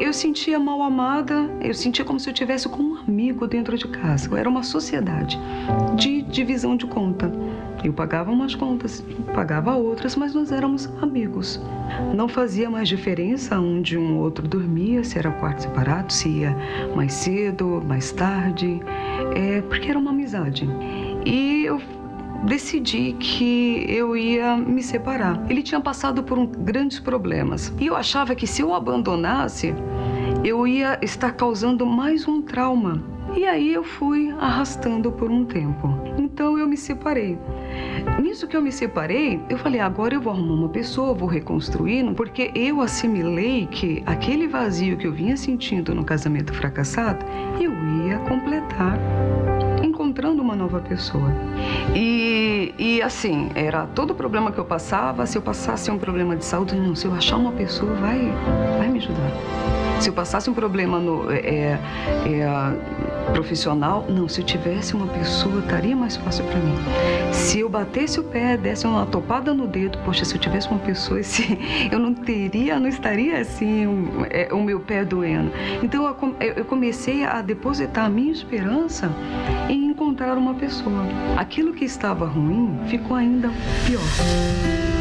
Eu 0.00 0.12
sentia 0.12 0.58
mal 0.58 0.82
amada, 0.82 1.48
eu 1.60 1.72
sentia 1.72 2.04
como 2.04 2.18
se 2.18 2.28
eu 2.28 2.34
tivesse 2.34 2.68
com 2.68 2.82
um 2.82 2.96
amigo 2.96 3.46
dentro 3.46 3.78
de 3.78 3.86
casa. 3.88 4.36
Era 4.38 4.48
uma 4.48 4.62
sociedade 4.64 5.38
de 5.94 6.15
divisão 6.36 6.76
de 6.76 6.86
conta. 6.86 7.32
Eu 7.82 7.92
pagava 7.92 8.30
umas 8.30 8.54
contas, 8.54 9.04
pagava 9.34 9.74
outras, 9.74 10.14
mas 10.16 10.34
nós 10.34 10.52
éramos 10.52 10.88
amigos. 11.00 11.60
Não 12.14 12.28
fazia 12.28 12.68
mais 12.68 12.88
diferença 12.88 13.58
onde 13.58 13.96
um 13.96 14.18
outro 14.18 14.46
dormia, 14.46 15.02
se 15.02 15.18
era 15.18 15.30
quarto 15.30 15.62
separado, 15.62 16.12
se 16.12 16.28
ia 16.28 16.56
mais 16.94 17.12
cedo, 17.14 17.82
mais 17.86 18.12
tarde, 18.12 18.80
é, 19.34 19.62
porque 19.62 19.88
era 19.88 19.98
uma 19.98 20.10
amizade. 20.10 20.68
E 21.24 21.64
eu 21.64 21.80
decidi 22.44 23.14
que 23.18 23.86
eu 23.88 24.16
ia 24.16 24.56
me 24.56 24.82
separar. 24.82 25.44
Ele 25.48 25.62
tinha 25.62 25.80
passado 25.80 26.22
por 26.22 26.38
um, 26.38 26.46
grandes 26.46 27.00
problemas 27.00 27.72
e 27.80 27.86
eu 27.86 27.96
achava 27.96 28.34
que 28.34 28.46
se 28.46 28.62
eu 28.62 28.74
abandonasse, 28.74 29.74
eu 30.44 30.66
ia 30.66 30.98
estar 31.02 31.32
causando 31.32 31.86
mais 31.86 32.28
um 32.28 32.42
trauma. 32.42 33.15
E 33.36 33.44
aí 33.44 33.74
eu 33.74 33.84
fui 33.84 34.34
arrastando 34.40 35.12
por 35.12 35.30
um 35.30 35.44
tempo. 35.44 35.88
Então 36.16 36.58
eu 36.58 36.66
me 36.66 36.76
separei. 36.76 37.38
Nisso 38.22 38.48
que 38.48 38.56
eu 38.56 38.62
me 38.62 38.72
separei, 38.72 39.38
eu 39.50 39.58
falei: 39.58 39.78
agora 39.78 40.14
eu 40.14 40.20
vou 40.22 40.32
arrumar 40.32 40.54
uma 40.54 40.68
pessoa, 40.70 41.12
vou 41.12 41.28
reconstruir, 41.28 42.14
porque 42.14 42.50
eu 42.54 42.80
assimilei 42.80 43.66
que 43.66 44.02
aquele 44.06 44.48
vazio 44.48 44.96
que 44.96 45.06
eu 45.06 45.12
vinha 45.12 45.36
sentindo 45.36 45.94
no 45.94 46.02
casamento 46.02 46.54
fracassado, 46.54 47.26
eu 47.60 47.72
ia 48.06 48.18
completar 48.20 48.98
encontrando 49.82 50.42
uma 50.42 50.56
nova 50.56 50.80
pessoa. 50.80 51.30
E, 51.94 52.74
e 52.78 53.02
assim, 53.02 53.50
era 53.54 53.86
todo 53.86 54.14
problema 54.14 54.50
que 54.50 54.58
eu 54.58 54.64
passava, 54.64 55.26
se 55.26 55.36
eu 55.36 55.42
passasse 55.42 55.90
um 55.90 55.98
problema 55.98 56.36
de 56.36 56.44
saúde, 56.44 56.74
não, 56.74 56.94
se 56.94 57.06
eu 57.06 57.14
achar 57.14 57.36
uma 57.36 57.52
pessoa, 57.52 57.92
vai, 57.94 58.32
vai 58.78 58.88
me 58.88 58.98
ajudar. 58.98 59.30
Se 60.00 60.10
eu 60.10 60.12
passasse 60.12 60.50
um 60.50 60.54
problema 60.54 60.98
no, 60.98 61.30
é, 61.32 61.38
é, 61.38 61.80
é, 62.26 62.46
profissional, 63.32 64.04
não, 64.08 64.28
se 64.28 64.40
eu 64.40 64.44
tivesse 64.44 64.94
uma 64.94 65.06
pessoa, 65.06 65.60
estaria 65.60 65.96
mais 65.96 66.16
fácil 66.16 66.44
para 66.44 66.58
mim. 66.58 66.74
Se 67.32 67.60
eu 67.60 67.68
batesse 67.68 68.18
o 68.20 68.24
pé, 68.24 68.56
desse 68.56 68.86
uma 68.86 69.06
topada 69.06 69.52
no 69.52 69.66
dedo, 69.66 69.98
poxa, 70.04 70.24
se 70.24 70.34
eu 70.34 70.40
tivesse 70.40 70.68
uma 70.68 70.78
pessoa, 70.78 71.20
esse, 71.20 71.58
eu 71.90 71.98
não 71.98 72.14
teria, 72.14 72.78
não 72.78 72.88
estaria 72.88 73.38
assim, 73.38 73.84
é, 74.30 74.52
o 74.52 74.62
meu 74.62 74.80
pé 74.80 75.04
doendo. 75.04 75.50
Então 75.82 76.06
eu, 76.06 76.36
eu 76.56 76.64
comecei 76.64 77.24
a 77.24 77.42
depositar 77.42 78.06
a 78.06 78.08
minha 78.08 78.32
esperança 78.32 79.10
em 79.68 79.86
encontrar 79.86 80.36
uma 80.36 80.54
pessoa. 80.54 81.04
Aquilo 81.36 81.72
que 81.72 81.84
estava 81.84 82.26
ruim 82.26 82.78
ficou 82.88 83.16
ainda 83.16 83.50
pior. 83.86 84.95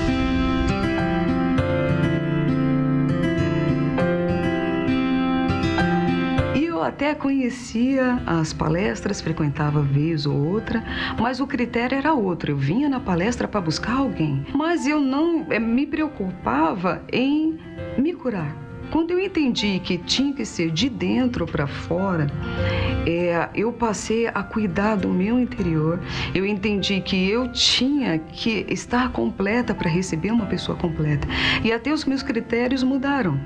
Até 6.87 7.15
conhecia 7.15 8.21
as 8.25 8.53
palestras, 8.53 9.21
frequentava 9.21 9.81
vez 9.81 10.25
ou 10.25 10.35
outra, 10.35 10.83
mas 11.19 11.39
o 11.39 11.47
critério 11.47 11.97
era 11.97 12.13
outro. 12.13 12.51
Eu 12.51 12.57
vinha 12.57 12.87
na 12.87 12.99
palestra 12.99 13.47
para 13.47 13.61
buscar 13.61 13.97
alguém, 13.97 14.45
mas 14.53 14.85
eu 14.85 14.99
não 14.99 15.45
eh, 15.49 15.59
me 15.59 15.85
preocupava 15.85 17.03
em 17.11 17.57
me 17.97 18.13
curar. 18.13 18.64
Quando 18.91 19.11
eu 19.11 19.19
entendi 19.19 19.79
que 19.79 19.97
tinha 19.97 20.33
que 20.33 20.45
ser 20.45 20.71
de 20.71 20.89
dentro 20.89 21.45
para 21.45 21.67
fora, 21.67 22.27
é, 23.05 23.49
eu 23.53 23.71
passei 23.71 24.27
a 24.27 24.43
cuidar 24.43 24.95
do 24.95 25.09
meu 25.09 25.39
interior. 25.39 25.99
Eu 26.33 26.45
entendi 26.45 27.01
que 27.01 27.29
eu 27.29 27.51
tinha 27.51 28.19
que 28.19 28.65
estar 28.69 29.11
completa 29.11 29.73
para 29.73 29.89
receber 29.89 30.31
uma 30.31 30.45
pessoa 30.45 30.77
completa. 30.77 31.27
E 31.63 31.71
até 31.71 31.91
os 31.91 32.05
meus 32.05 32.23
critérios 32.23 32.83
mudaram. 32.83 33.39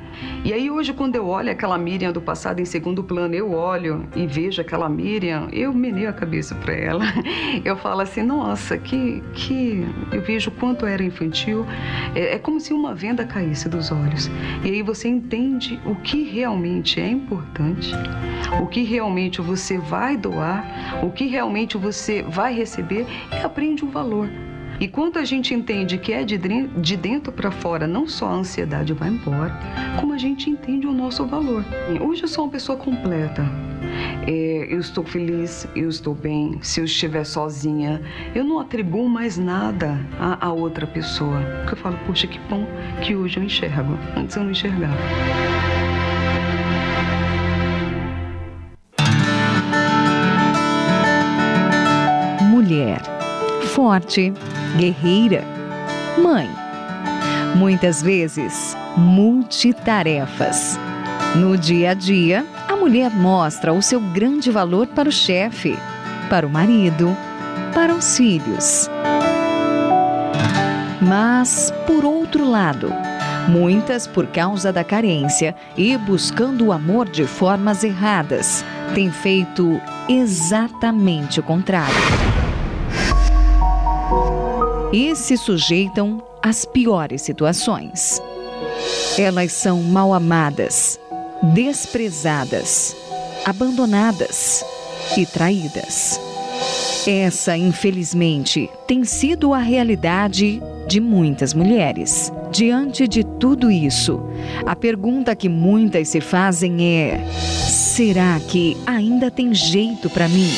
E 0.43 0.53
aí 0.53 0.69
hoje, 0.69 0.93
quando 0.93 1.15
eu 1.15 1.27
olho 1.27 1.51
aquela 1.51 1.77
Miriam 1.77 2.11
do 2.11 2.21
passado 2.21 2.59
em 2.59 2.65
segundo 2.65 3.03
plano, 3.03 3.33
eu 3.33 3.51
olho 3.51 4.07
e 4.15 4.27
vejo 4.27 4.61
aquela 4.61 4.87
Miriam, 4.87 5.47
eu 5.51 5.73
meneio 5.73 6.09
a 6.09 6.13
cabeça 6.13 6.55
para 6.55 6.73
ela. 6.73 7.05
Eu 7.65 7.75
falo 7.75 8.01
assim, 8.01 8.23
nossa, 8.23 8.77
que, 8.77 9.21
que 9.33 9.85
eu 10.11 10.21
vejo 10.21 10.49
quanto 10.51 10.85
era 10.85 11.03
infantil. 11.03 11.65
É, 12.15 12.35
é 12.35 12.39
como 12.39 12.59
se 12.59 12.73
uma 12.73 12.95
venda 12.95 13.25
caísse 13.25 13.67
dos 13.67 13.91
olhos. 13.91 14.29
E 14.63 14.69
aí 14.69 14.81
você 14.81 15.07
entende 15.07 15.28
o 15.85 15.95
que 15.95 16.23
realmente 16.23 16.99
é 16.99 17.07
importante, 17.07 17.91
o 18.61 18.65
que 18.65 18.83
realmente 18.83 19.41
você 19.41 19.77
vai 19.77 20.17
doar, 20.17 20.65
o 21.03 21.11
que 21.11 21.27
realmente 21.27 21.77
você 21.77 22.23
vai 22.23 22.53
receber 22.53 23.05
e 23.31 23.35
aprende 23.45 23.85
o 23.85 23.89
valor. 23.89 24.27
E 24.79 24.87
quando 24.87 25.19
a 25.19 25.25
gente 25.25 25.53
entende 25.53 25.97
que 25.97 26.13
é 26.13 26.23
de 26.23 26.37
dentro 26.95 27.33
para 27.33 27.51
fora, 27.51 27.85
não 27.85 28.07
só 28.07 28.27
a 28.27 28.33
ansiedade 28.33 28.93
vai 28.93 29.09
embora, 29.09 29.53
como 29.99 30.13
a 30.13 30.17
gente 30.17 30.49
entende 30.49 30.87
o 30.87 30.93
nosso 30.93 31.25
valor. 31.25 31.65
Hoje 31.99 32.23
eu 32.23 32.27
sou 32.29 32.45
uma 32.45 32.51
pessoa 32.51 32.77
completa. 32.77 33.43
É, 34.25 34.67
eu 34.69 34.79
estou 34.79 35.03
feliz, 35.03 35.67
eu 35.75 35.89
estou 35.89 36.15
bem. 36.15 36.59
Se 36.61 36.79
eu 36.79 36.85
estiver 36.85 37.25
sozinha, 37.25 38.01
eu 38.33 38.45
não 38.45 38.57
atribuo 38.57 39.09
mais 39.09 39.37
nada 39.37 39.99
a, 40.17 40.47
a 40.47 40.53
outra 40.53 40.87
pessoa. 40.87 41.41
Porque 41.59 41.73
eu 41.73 41.77
falo, 41.77 41.99
poxa, 42.07 42.25
que 42.25 42.39
bom 42.49 42.65
que 43.01 43.13
hoje 43.13 43.37
eu 43.37 43.43
enxergo. 43.43 43.97
Antes 44.15 44.37
eu 44.37 44.43
não 44.43 44.51
enxergava. 44.51 44.95
Mulher 52.49 53.19
forte, 53.69 54.33
guerreira, 54.77 55.43
mãe. 56.17 56.49
Muitas 57.55 58.01
vezes, 58.01 58.75
multitarefas. 58.95 60.79
No 61.35 61.57
dia 61.57 61.91
a 61.91 61.93
dia, 61.93 62.45
a 62.67 62.75
mulher 62.75 63.11
mostra 63.11 63.73
o 63.73 63.81
seu 63.81 63.99
grande 63.99 64.51
valor 64.51 64.87
para 64.87 65.09
o 65.09 65.11
chefe, 65.11 65.77
para 66.29 66.45
o 66.45 66.49
marido, 66.49 67.15
para 67.73 67.93
os 67.93 68.17
filhos. 68.17 68.89
Mas, 71.01 71.73
por 71.87 72.03
outro 72.03 72.49
lado, 72.49 72.91
muitas, 73.47 74.05
por 74.05 74.27
causa 74.27 74.71
da 74.71 74.83
carência 74.83 75.55
e 75.77 75.97
buscando 75.97 76.67
o 76.67 76.71
amor 76.71 77.09
de 77.09 77.25
formas 77.25 77.83
erradas, 77.83 78.63
têm 78.93 79.11
feito 79.11 79.79
exatamente 80.07 81.39
o 81.39 81.43
contrário 81.43 82.29
e 84.91 85.15
se 85.15 85.37
sujeitam 85.37 86.21
às 86.41 86.65
piores 86.65 87.21
situações. 87.21 88.21
Elas 89.17 89.51
são 89.51 89.83
mal 89.83 90.13
amadas, 90.13 90.99
desprezadas, 91.53 92.95
abandonadas 93.45 94.63
e 95.17 95.25
traídas. 95.25 96.19
Essa, 97.07 97.55
infelizmente, 97.55 98.69
tem 98.87 99.03
sido 99.03 99.53
a 99.53 99.59
realidade 99.59 100.61
de 100.87 100.99
muitas 100.99 101.53
mulheres. 101.53 102.31
Diante 102.51 103.07
de 103.07 103.23
tudo 103.23 103.69
isso, 103.71 104.19
a 104.65 104.75
pergunta 104.75 105.35
que 105.35 105.47
muitas 105.47 106.09
se 106.09 106.19
fazem 106.19 106.83
é: 106.83 107.23
será 107.69 108.39
que 108.39 108.75
ainda 108.85 109.29
tem 109.29 109.53
jeito 109.53 110.09
para 110.09 110.27
mim? 110.27 110.51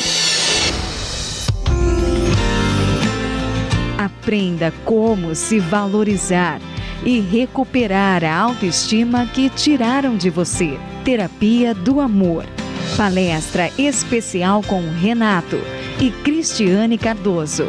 Aprenda 4.04 4.72
como 4.84 5.34
se 5.34 5.60
valorizar 5.60 6.60
e 7.04 7.20
recuperar 7.20 8.24
a 8.24 8.36
autoestima 8.36 9.26
que 9.26 9.48
tiraram 9.48 10.16
de 10.16 10.28
você. 10.28 10.76
Terapia 11.04 11.72
do 11.72 12.00
Amor. 12.00 12.44
Palestra 12.96 13.70
especial 13.78 14.60
com 14.62 14.80
Renato 14.90 15.56
e 16.00 16.10
Cristiane 16.10 16.98
Cardoso. 16.98 17.68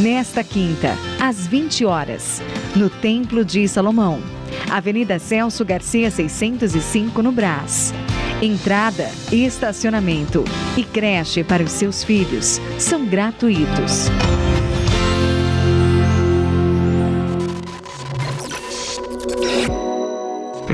Nesta 0.00 0.44
quinta, 0.44 0.96
às 1.20 1.46
20 1.48 1.84
horas, 1.84 2.40
no 2.76 2.88
Templo 2.88 3.44
de 3.44 3.66
Salomão, 3.66 4.20
Avenida 4.70 5.18
Celso 5.18 5.64
Garcia 5.64 6.10
605 6.10 7.22
no 7.22 7.32
Brás. 7.32 7.92
Entrada, 8.40 9.10
estacionamento 9.30 10.44
e 10.76 10.84
creche 10.84 11.44
para 11.44 11.62
os 11.62 11.72
seus 11.72 12.02
filhos 12.02 12.60
são 12.78 13.04
gratuitos. 13.06 14.08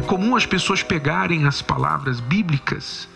Comum 0.08 0.34
as 0.34 0.46
pessoas 0.46 0.82
pegarem 0.82 1.46
as 1.46 1.60
palavras 1.60 2.18
bíblicas, 2.18 3.06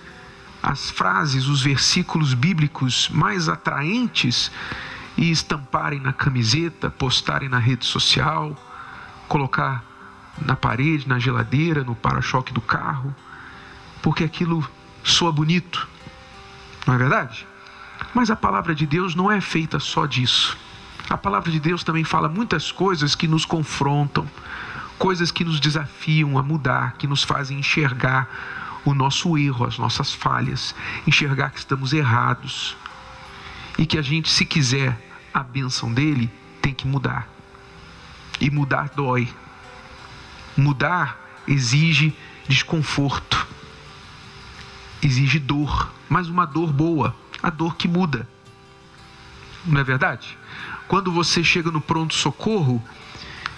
as 0.63 0.91
frases, 0.91 1.47
os 1.47 1.63
versículos 1.63 2.35
bíblicos 2.35 3.09
mais 3.09 3.49
atraentes 3.49 4.53
e 5.17 5.31
estamparem 5.31 5.99
na 5.99 6.13
camiseta, 6.13 6.91
postarem 6.91 7.49
na 7.49 7.59
rede 7.59 7.87
social, 7.87 8.55
colocar 9.27 9.83
na 10.39 10.55
parede, 10.55 11.09
na 11.09 11.19
geladeira, 11.19 11.83
no 11.83 11.95
para-choque 11.95 12.53
do 12.53 12.61
carro, 12.61 13.17
porque 14.03 14.23
aquilo 14.23 14.63
soa 15.03 15.33
bonito, 15.33 15.89
não 16.87 16.93
é 16.93 16.99
verdade? 16.99 17.47
Mas 18.13 18.31
a 18.31 18.37
palavra 18.37 18.75
de 18.75 18.85
Deus 18.85 19.15
não 19.15 19.33
é 19.33 19.41
feita 19.41 19.79
só 19.81 20.05
disso. 20.05 20.59
A 21.09 21.17
palavra 21.17 21.51
de 21.51 21.59
Deus 21.59 21.83
também 21.83 22.05
fala 22.05 22.29
muitas 22.29 22.71
coisas 22.71 23.15
que 23.15 23.27
nos 23.27 23.47
confrontam, 23.47 24.29
coisas 25.03 25.33
que 25.33 25.45
nos 25.45 25.59
desafiam 25.59 26.39
a 26.39 26.45
mudar, 26.45 26.93
que 26.93 27.09
nos 27.09 27.25
fazem 27.25 27.59
enxergar 27.59 28.29
o 28.85 28.95
nosso 28.95 29.37
erro, 29.37 29.67
as 29.67 29.77
nossas 29.77 30.15
falhas, 30.15 30.77
enxergar 31.05 31.51
que 31.51 31.59
estamos 31.59 31.93
errados 31.93 32.77
e 33.77 33.85
que 33.85 33.99
a 33.99 34.03
gente, 34.03 34.31
se 34.31 34.47
quiser 34.47 34.97
a 35.35 35.43
bênção 35.43 35.93
dele, 35.93 36.31
tem 36.61 36.73
que 36.73 36.87
mudar. 36.87 37.29
E 38.41 38.49
mudar 38.49 38.91
dói. 38.91 39.29
Mudar 40.57 41.19
exige 41.49 42.17
desconforto, 42.47 43.45
exige 45.03 45.41
dor, 45.41 45.93
mas 46.09 46.29
uma 46.29 46.47
dor 46.47 46.73
boa, 46.73 47.13
a 47.43 47.51
dor 47.51 47.75
que 47.75 47.89
muda. 47.89 48.29
Não 49.67 49.81
é 49.81 49.83
verdade? 49.83 50.39
Quando 50.87 51.11
você 51.11 51.43
chega 51.43 51.73
no 51.73 51.81
pronto-socorro, 51.81 52.81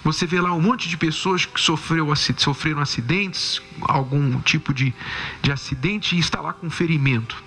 você 0.05 0.27
vê 0.27 0.39
lá 0.39 0.53
um 0.53 0.61
monte 0.61 0.87
de 0.87 0.95
pessoas 0.95 1.47
que 1.47 1.59
sofreu, 1.59 2.15
sofreram 2.37 2.79
acidentes, 2.79 3.59
algum 3.81 4.39
tipo 4.41 4.71
de, 4.71 4.93
de 5.41 5.51
acidente 5.51 6.15
e 6.15 6.19
está 6.19 6.39
lá 6.39 6.53
com 6.53 6.69
ferimento. 6.69 7.43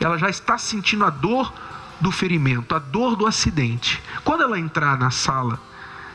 Ela 0.00 0.16
já 0.16 0.30
está 0.30 0.56
sentindo 0.56 1.04
a 1.04 1.10
dor 1.10 1.52
do 2.00 2.10
ferimento, 2.10 2.74
a 2.74 2.78
dor 2.78 3.16
do 3.16 3.26
acidente. 3.26 4.02
Quando 4.24 4.44
ela 4.44 4.58
entrar 4.58 4.98
na 4.98 5.10
sala 5.10 5.60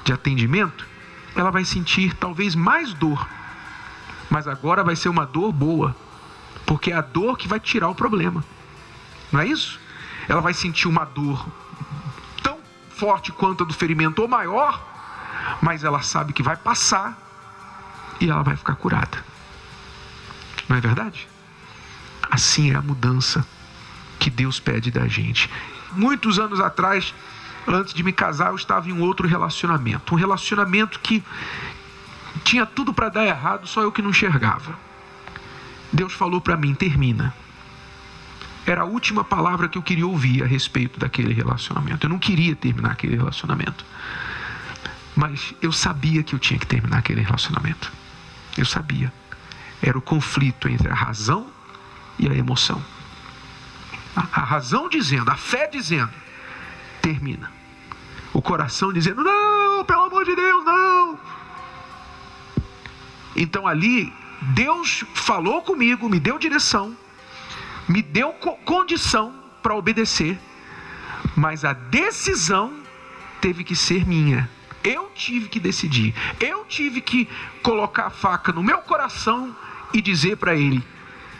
de 0.03 0.11
atendimento, 0.11 0.87
ela 1.35 1.51
vai 1.51 1.63
sentir 1.63 2.15
talvez 2.15 2.55
mais 2.55 2.91
dor, 2.91 3.29
mas 4.31 4.47
agora 4.47 4.83
vai 4.83 4.95
ser 4.95 5.09
uma 5.09 5.23
dor 5.25 5.51
boa, 5.51 5.95
porque 6.65 6.91
é 6.91 6.95
a 6.95 7.01
dor 7.01 7.37
que 7.37 7.47
vai 7.47 7.59
tirar 7.59 7.89
o 7.89 7.95
problema. 7.95 8.43
Não 9.31 9.39
é 9.39 9.45
isso? 9.45 9.79
Ela 10.27 10.41
vai 10.41 10.55
sentir 10.55 10.87
uma 10.87 11.05
dor 11.05 11.47
tão 12.41 12.57
forte 12.89 13.31
quanto 13.31 13.63
a 13.63 13.67
do 13.67 13.73
ferimento 13.73 14.19
ou 14.19 14.27
maior, 14.27 14.92
mas 15.61 15.83
ela 15.83 16.01
sabe 16.01 16.33
que 16.33 16.43
vai 16.43 16.55
passar 16.55 17.17
e 18.19 18.29
ela 18.29 18.43
vai 18.43 18.55
ficar 18.55 18.75
curada. 18.75 19.23
Não 20.67 20.77
é 20.77 20.81
verdade? 20.81 21.27
Assim 22.29 22.71
é 22.71 22.75
a 22.75 22.81
mudança 22.81 23.45
que 24.19 24.29
Deus 24.29 24.59
pede 24.59 24.89
da 24.89 25.07
gente. 25.07 25.49
Muitos 25.91 26.39
anos 26.39 26.59
atrás, 26.59 27.13
antes 27.67 27.93
de 27.93 28.03
me 28.03 28.11
casar, 28.11 28.49
eu 28.49 28.55
estava 28.55 28.89
em 28.89 28.93
um 28.93 29.01
outro 29.01 29.27
relacionamento. 29.27 30.15
Um 30.15 30.17
relacionamento 30.17 30.99
que 30.99 31.23
tinha 32.43 32.65
tudo 32.65 32.93
para 32.93 33.09
dar 33.09 33.25
errado, 33.25 33.67
só 33.67 33.81
eu 33.81 33.91
que 33.91 34.01
não 34.01 34.09
enxergava. 34.09 34.75
Deus 35.91 36.13
falou 36.13 36.41
para 36.41 36.57
mim: 36.57 36.73
termina. 36.73 37.33
Era 38.65 38.81
a 38.81 38.85
última 38.85 39.23
palavra 39.23 39.67
que 39.67 39.77
eu 39.77 39.83
queria 39.83 40.07
ouvir 40.07 40.41
a 40.41 40.45
respeito 40.47 40.97
daquele 40.97 41.33
relacionamento. 41.33 42.05
Eu 42.05 42.09
não 42.09 42.17
queria 42.17 42.55
terminar 42.55 42.93
aquele 42.93 43.17
relacionamento. 43.17 43.85
Mas 45.15 45.53
eu 45.61 45.71
sabia 45.71 46.23
que 46.23 46.33
eu 46.33 46.39
tinha 46.39 46.59
que 46.59 46.65
terminar 46.65 46.97
aquele 46.97 47.21
relacionamento. 47.21 47.91
Eu 48.57 48.65
sabia. 48.65 49.11
Era 49.81 49.97
o 49.97 50.01
conflito 50.01 50.67
entre 50.67 50.89
a 50.89 50.95
razão 50.95 51.47
e 52.17 52.27
a 52.27 52.33
emoção. 52.33 52.83
A, 54.15 54.21
razão 54.21 54.87
dizendo, 54.87 55.29
a 55.29 55.35
fé 55.35 55.67
dizendo, 55.67 56.11
termina. 57.01 57.51
O 58.31 58.41
coração 58.41 58.93
dizendo, 58.93 59.23
não, 59.23 59.83
pelo 59.85 60.03
amor 60.03 60.25
de 60.25 60.35
Deus, 60.35 60.63
não. 60.63 61.19
Então 63.35 63.67
ali, 63.67 64.13
Deus 64.41 65.03
falou 65.15 65.61
comigo, 65.61 66.07
me 66.07 66.19
deu 66.19 66.37
direção, 66.37 66.95
me 67.87 68.01
deu 68.01 68.31
condição 68.65 69.33
para 69.61 69.75
obedecer, 69.75 70.39
mas 71.35 71.65
a 71.65 71.73
decisão 71.73 72.73
teve 73.41 73.63
que 73.63 73.75
ser 73.75 74.05
minha 74.05 74.49
eu 74.83 75.11
tive 75.15 75.47
que 75.47 75.59
decidir. 75.59 76.13
Eu 76.39 76.65
tive 76.65 77.01
que 77.01 77.29
colocar 77.61 78.07
a 78.07 78.09
faca 78.09 78.51
no 78.51 78.63
meu 78.63 78.79
coração 78.79 79.55
e 79.93 80.01
dizer 80.01 80.37
para 80.37 80.55
ele: 80.55 80.85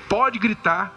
pode 0.07 0.39
gritar 0.39 0.93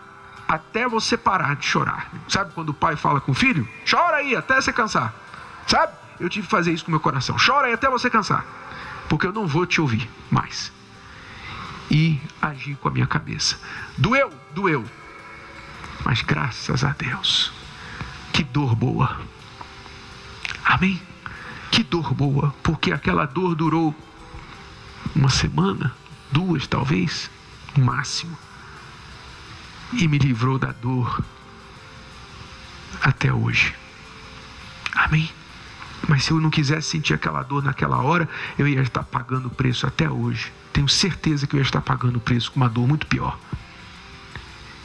até 0.47 0.89
você 0.89 1.17
parar 1.17 1.57
de 1.57 1.67
chorar. 1.67 2.11
Sabe 2.29 2.53
quando 2.55 2.71
o 2.71 2.75
pai 2.75 2.97
fala 2.97 3.21
com 3.21 3.33
o 3.33 3.35
filho? 3.35 3.69
Chora 3.89 4.19
aí 4.19 4.37
até 4.37 4.61
você 4.61 4.73
cansar. 4.73 5.15
Sabe? 5.67 5.93
Eu 6.21 6.29
tive 6.29 6.47
que 6.47 6.51
fazer 6.51 6.73
isso 6.73 6.85
com 6.85 6.91
o 6.91 6.93
meu 6.93 7.01
coração. 7.01 7.37
Chora 7.45 7.67
aí 7.67 7.73
até 7.73 7.89
você 7.91 8.09
cansar. 8.09 8.45
Porque 9.09 9.27
eu 9.27 9.33
não 9.33 9.47
vou 9.47 9.67
te 9.67 9.81
ouvir 9.81 10.09
mais. 10.31 10.73
E 11.91 12.21
agir 12.41 12.77
com 12.77 12.89
a 12.89 12.91
minha 12.91 13.07
cabeça. 13.07 13.59
Doeu? 13.99 14.33
Doeu. 14.53 14.85
Mas 16.05 16.23
graças 16.23 16.85
a 16.85 16.91
Deus. 16.91 17.53
Que 18.33 18.43
dor 18.43 18.75
boa. 18.75 19.21
Amém? 20.65 21.01
Que 21.77 21.83
dor 21.83 22.15
boa, 22.15 22.55
porque 22.63 22.91
aquela 22.91 23.27
dor 23.27 23.55
durou 23.55 23.95
uma 25.15 25.29
semana, 25.29 25.95
duas 26.33 26.67
talvez, 26.67 27.31
máximo. 27.77 28.35
E 29.93 30.09
me 30.09 30.17
livrou 30.17 30.59
da 30.59 30.73
dor 30.73 31.23
até 33.03 33.31
hoje. 33.31 33.75
Amém? 34.95 35.29
Mas 36.09 36.25
se 36.25 36.31
eu 36.31 36.41
não 36.41 36.49
quisesse 36.49 36.89
sentir 36.89 37.13
aquela 37.13 37.43
dor 37.43 37.63
naquela 37.63 37.99
hora, 37.99 38.27
eu 38.59 38.67
ia 38.67 38.81
estar 38.81 39.03
pagando 39.03 39.49
o 39.49 39.51
preço 39.51 39.87
até 39.87 40.09
hoje. 40.09 40.51
Tenho 40.73 40.89
certeza 40.89 41.47
que 41.47 41.57
eu 41.57 41.59
ia 41.59 41.63
estar 41.63 41.83
pagando 41.83 42.17
o 42.17 42.21
preço 42.21 42.51
com 42.53 42.59
uma 42.59 42.71
dor 42.71 42.89
muito 42.89 43.07
pior. 43.07 43.39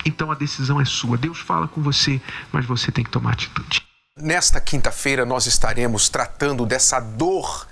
Então 0.04 0.30
a 0.30 0.36
decisão 0.36 0.82
é 0.82 0.84
sua. 0.84 1.18
Deus 1.18 1.40
fala 1.40 1.70
com 1.70 1.82
você, 1.82 2.22
mas 2.52 2.66
você 2.66 2.92
tem 2.92 3.02
que 3.02 3.10
tomar 3.10 3.32
atitude. 3.32 3.91
Nesta 4.20 4.60
quinta-feira 4.60 5.26
nós 5.26 5.46
estaremos 5.46 6.10
tratando 6.10 6.66
dessa 6.66 7.00
dor 7.00 7.66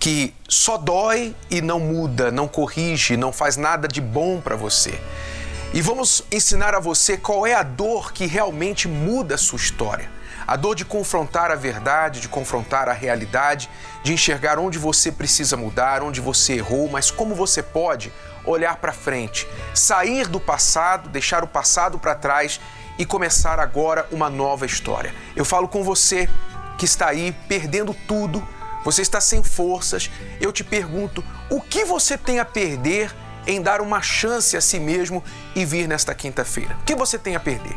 que 0.00 0.34
só 0.48 0.78
dói 0.78 1.36
e 1.50 1.60
não 1.60 1.78
muda, 1.78 2.30
não 2.30 2.48
corrige, 2.48 3.14
não 3.14 3.30
faz 3.30 3.58
nada 3.58 3.86
de 3.86 4.00
bom 4.00 4.40
para 4.40 4.56
você. 4.56 4.98
E 5.74 5.82
vamos 5.82 6.24
ensinar 6.32 6.74
a 6.74 6.80
você 6.80 7.18
qual 7.18 7.46
é 7.46 7.52
a 7.52 7.62
dor 7.62 8.10
que 8.14 8.24
realmente 8.24 8.88
muda 8.88 9.34
a 9.34 9.38
sua 9.38 9.58
história. 9.58 10.10
A 10.46 10.56
dor 10.56 10.74
de 10.74 10.86
confrontar 10.86 11.50
a 11.50 11.56
verdade, 11.56 12.22
de 12.22 12.28
confrontar 12.28 12.88
a 12.88 12.94
realidade, 12.94 13.68
de 14.02 14.14
enxergar 14.14 14.58
onde 14.58 14.78
você 14.78 15.12
precisa 15.12 15.58
mudar, 15.58 16.02
onde 16.02 16.22
você 16.22 16.54
errou, 16.54 16.88
mas 16.88 17.10
como 17.10 17.34
você 17.34 17.62
pode 17.62 18.10
olhar 18.46 18.76
para 18.76 18.94
frente, 18.94 19.46
sair 19.74 20.26
do 20.26 20.40
passado, 20.40 21.10
deixar 21.10 21.44
o 21.44 21.46
passado 21.46 21.98
para 21.98 22.14
trás 22.14 22.58
e 22.98 23.04
começar 23.04 23.58
agora 23.58 24.06
uma 24.10 24.28
nova 24.28 24.66
história. 24.66 25.14
Eu 25.34 25.44
falo 25.44 25.68
com 25.68 25.82
você 25.82 26.28
que 26.78 26.84
está 26.84 27.08
aí 27.08 27.32
perdendo 27.48 27.94
tudo, 28.06 28.46
você 28.84 29.02
está 29.02 29.20
sem 29.20 29.42
forças. 29.42 30.10
Eu 30.40 30.52
te 30.52 30.64
pergunto: 30.64 31.24
o 31.50 31.60
que 31.60 31.84
você 31.84 32.18
tem 32.18 32.38
a 32.38 32.44
perder 32.44 33.14
em 33.46 33.60
dar 33.60 33.80
uma 33.80 34.00
chance 34.00 34.56
a 34.56 34.60
si 34.60 34.78
mesmo 34.78 35.22
e 35.54 35.64
vir 35.64 35.88
nesta 35.88 36.14
quinta-feira? 36.14 36.76
O 36.80 36.84
que 36.84 36.94
você 36.94 37.18
tem 37.18 37.36
a 37.36 37.40
perder? 37.40 37.76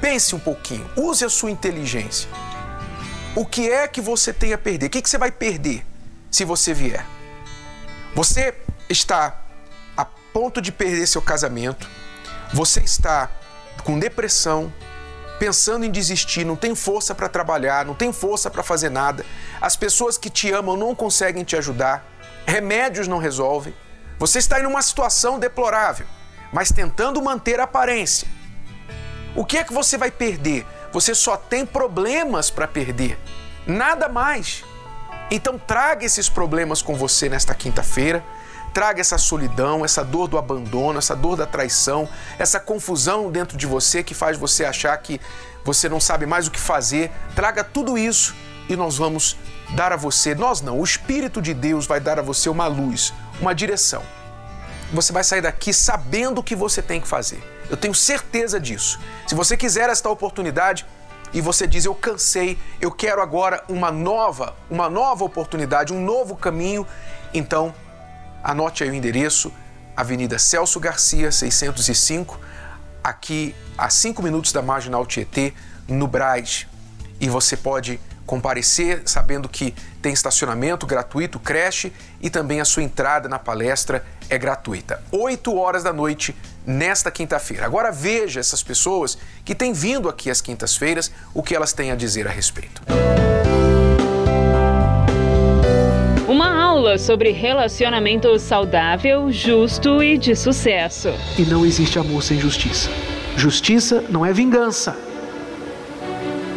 Pense 0.00 0.34
um 0.34 0.38
pouquinho, 0.38 0.88
use 0.96 1.24
a 1.24 1.30
sua 1.30 1.50
inteligência. 1.50 2.28
O 3.34 3.46
que 3.46 3.70
é 3.70 3.88
que 3.88 4.00
você 4.00 4.32
tem 4.32 4.52
a 4.52 4.58
perder? 4.58 4.86
O 4.86 4.90
que, 4.90 5.00
você 5.00 5.16
vai 5.16 5.30
perder 5.30 5.86
se 6.30 6.44
você 6.44 6.74
vier? 6.74 7.06
Você 8.14 8.54
está 8.90 9.42
a 9.96 10.04
ponto 10.04 10.60
de 10.60 10.70
perder 10.70 11.06
seu 11.06 11.22
casamento, 11.22 11.88
você 12.52 12.80
está 12.80 13.30
com 13.84 13.98
depressão, 13.98 14.72
pensando 15.38 15.84
em 15.84 15.90
desistir, 15.90 16.44
não 16.44 16.56
tem 16.56 16.74
força 16.74 17.14
para 17.14 17.28
trabalhar, 17.28 17.84
não 17.84 17.94
tem 17.94 18.12
força 18.12 18.50
para 18.50 18.62
fazer 18.62 18.90
nada, 18.90 19.24
as 19.60 19.76
pessoas 19.76 20.16
que 20.16 20.30
te 20.30 20.50
amam 20.52 20.76
não 20.76 20.94
conseguem 20.94 21.44
te 21.44 21.56
ajudar, 21.56 22.06
remédios 22.46 23.08
não 23.08 23.18
resolvem, 23.18 23.74
você 24.18 24.38
está 24.38 24.60
em 24.60 24.66
uma 24.66 24.82
situação 24.82 25.38
deplorável, 25.38 26.06
mas 26.52 26.70
tentando 26.70 27.20
manter 27.20 27.58
a 27.58 27.64
aparência 27.64 28.28
o 29.34 29.44
que 29.44 29.56
é 29.56 29.64
que 29.64 29.72
você 29.72 29.96
vai 29.96 30.10
perder? 30.10 30.66
Você 30.92 31.14
só 31.14 31.36
tem 31.36 31.64
problemas 31.64 32.50
para 32.50 32.68
perder, 32.68 33.18
nada 33.66 34.08
mais. 34.08 34.62
Então 35.30 35.58
traga 35.58 36.04
esses 36.04 36.28
problemas 36.28 36.82
com 36.82 36.94
você 36.94 37.28
nesta 37.28 37.54
quinta-feira. 37.54 38.22
Traga 38.72 39.00
essa 39.00 39.18
solidão, 39.18 39.84
essa 39.84 40.02
dor 40.02 40.28
do 40.28 40.38
abandono, 40.38 40.98
essa 40.98 41.14
dor 41.14 41.36
da 41.36 41.46
traição, 41.46 42.08
essa 42.38 42.58
confusão 42.58 43.30
dentro 43.30 43.56
de 43.56 43.66
você 43.66 44.02
que 44.02 44.14
faz 44.14 44.38
você 44.38 44.64
achar 44.64 44.96
que 44.98 45.20
você 45.64 45.88
não 45.88 46.00
sabe 46.00 46.26
mais 46.26 46.46
o 46.46 46.50
que 46.50 46.60
fazer. 46.60 47.10
Traga 47.34 47.62
tudo 47.62 47.98
isso 47.98 48.34
e 48.68 48.76
nós 48.76 48.96
vamos 48.96 49.36
dar 49.74 49.92
a 49.92 49.96
você, 49.96 50.34
nós 50.34 50.60
não, 50.60 50.78
o 50.80 50.84
Espírito 50.84 51.40
de 51.40 51.54
Deus 51.54 51.86
vai 51.86 52.00
dar 52.00 52.18
a 52.18 52.22
você 52.22 52.48
uma 52.48 52.66
luz, 52.66 53.12
uma 53.40 53.54
direção. 53.54 54.02
Você 54.92 55.12
vai 55.12 55.24
sair 55.24 55.40
daqui 55.40 55.72
sabendo 55.72 56.38
o 56.38 56.42
que 56.42 56.54
você 56.54 56.82
tem 56.82 57.00
que 57.00 57.08
fazer. 57.08 57.42
Eu 57.70 57.76
tenho 57.76 57.94
certeza 57.94 58.60
disso. 58.60 59.00
Se 59.26 59.34
você 59.34 59.56
quiser 59.56 59.88
esta 59.88 60.10
oportunidade 60.10 60.84
e 61.32 61.40
você 61.40 61.66
diz 61.66 61.86
eu 61.86 61.94
cansei, 61.94 62.58
eu 62.80 62.90
quero 62.90 63.22
agora 63.22 63.64
uma 63.68 63.90
nova, 63.90 64.54
uma 64.70 64.90
nova 64.90 65.24
oportunidade, 65.24 65.92
um 65.92 66.00
novo 66.04 66.36
caminho, 66.36 66.86
então 67.32 67.74
anote 68.42 68.82
aí 68.82 68.90
o 68.90 68.94
endereço, 68.94 69.52
Avenida 69.96 70.38
Celso 70.38 70.80
Garcia, 70.80 71.30
605, 71.30 72.38
aqui 73.02 73.54
a 73.76 73.90
5 73.90 74.22
minutos 74.22 74.52
da 74.52 74.62
Marginal 74.62 75.04
Tietê, 75.06 75.52
no 75.88 76.06
Braz. 76.06 76.66
E 77.20 77.28
você 77.28 77.56
pode 77.56 78.00
comparecer 78.26 79.02
sabendo 79.04 79.48
que 79.48 79.74
tem 80.00 80.12
estacionamento 80.12 80.86
gratuito, 80.86 81.38
creche 81.38 81.92
e 82.20 82.30
também 82.30 82.60
a 82.60 82.64
sua 82.64 82.82
entrada 82.82 83.28
na 83.28 83.38
palestra 83.38 84.04
é 84.28 84.38
gratuita. 84.38 85.02
8 85.10 85.54
horas 85.54 85.82
da 85.82 85.92
noite 85.92 86.34
nesta 86.66 87.10
quinta-feira. 87.10 87.66
Agora 87.66 87.90
veja 87.90 88.40
essas 88.40 88.62
pessoas 88.62 89.18
que 89.44 89.54
têm 89.54 89.72
vindo 89.72 90.08
aqui 90.08 90.30
às 90.30 90.40
quintas-feiras, 90.40 91.12
o 91.34 91.42
que 91.42 91.54
elas 91.54 91.72
têm 91.72 91.90
a 91.90 91.96
dizer 91.96 92.26
a 92.26 92.30
respeito. 92.30 92.82
Uma 96.32 96.48
aula 96.62 96.96
sobre 96.96 97.30
relacionamento 97.30 98.38
saudável, 98.38 99.30
justo 99.30 100.02
e 100.02 100.16
de 100.16 100.34
sucesso. 100.34 101.10
E 101.38 101.42
não 101.42 101.62
existe 101.62 101.98
amor 101.98 102.22
sem 102.22 102.40
justiça. 102.40 102.90
Justiça 103.36 104.02
não 104.08 104.24
é 104.24 104.32
vingança. 104.32 104.96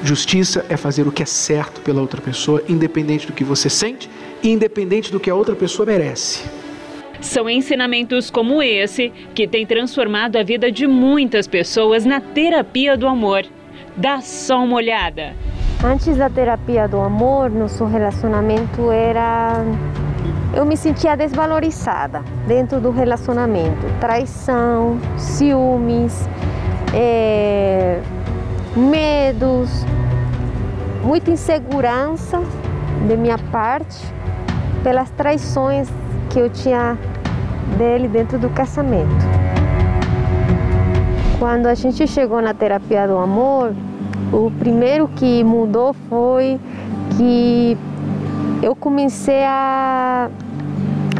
Justiça 0.01 0.65
é 0.69 0.77
fazer 0.77 1.05
o 1.05 1.11
que 1.11 1.23
é 1.23 1.25
certo 1.25 1.81
pela 1.81 1.99
outra 1.99 2.21
pessoa, 2.21 2.63
independente 2.69 3.27
do 3.27 3.33
que 3.33 3.43
você 3.43 3.69
sente 3.69 4.09
e 4.41 4.49
independente 4.49 5.11
do 5.11 5.19
que 5.19 5.29
a 5.29 5.35
outra 5.35 5.57
pessoa 5.57 5.85
merece. 5.85 6.45
São 7.19 7.49
ensinamentos 7.49 8.31
como 8.31 8.63
esse 8.63 9.11
que 9.33 9.45
têm 9.45 9.65
transformado 9.65 10.37
a 10.37 10.43
vida 10.43 10.71
de 10.71 10.87
muitas 10.87 11.49
pessoas 11.49 12.05
na 12.05 12.21
terapia 12.21 12.95
do 12.95 13.09
amor. 13.09 13.45
Dá 13.97 14.21
só 14.21 14.63
uma 14.63 14.77
olhada. 14.77 15.35
Antes 15.83 16.17
da 16.17 16.29
terapia 16.29 16.87
do 16.87 16.99
amor, 16.99 17.49
nosso 17.51 17.85
relacionamento 17.85 18.91
era. 18.91 19.63
Eu 20.53 20.65
me 20.65 20.75
sentia 20.77 21.15
desvalorizada 21.15 22.23
dentro 22.47 22.79
do 22.79 22.89
relacionamento. 22.89 23.85
Traição, 23.99 24.97
ciúmes, 25.17 26.27
é... 26.93 27.99
medos, 28.75 29.85
muita 31.03 31.29
insegurança 31.29 32.41
de 33.07 33.17
minha 33.17 33.37
parte 33.37 34.01
pelas 34.81 35.09
traições 35.11 35.89
que 36.29 36.39
eu 36.39 36.49
tinha 36.49 36.97
dele 37.77 38.07
dentro 38.07 38.39
do 38.39 38.49
casamento. 38.49 39.25
Quando 41.37 41.67
a 41.67 41.73
gente 41.73 42.07
chegou 42.07 42.41
na 42.41 42.53
terapia 42.53 43.07
do 43.07 43.17
amor, 43.17 43.73
o 44.35 44.51
primeiro 44.51 45.07
que 45.07 45.43
mudou 45.43 45.95
foi 46.09 46.59
que 47.15 47.77
eu 48.61 48.75
comecei 48.75 49.43
a, 49.45 50.29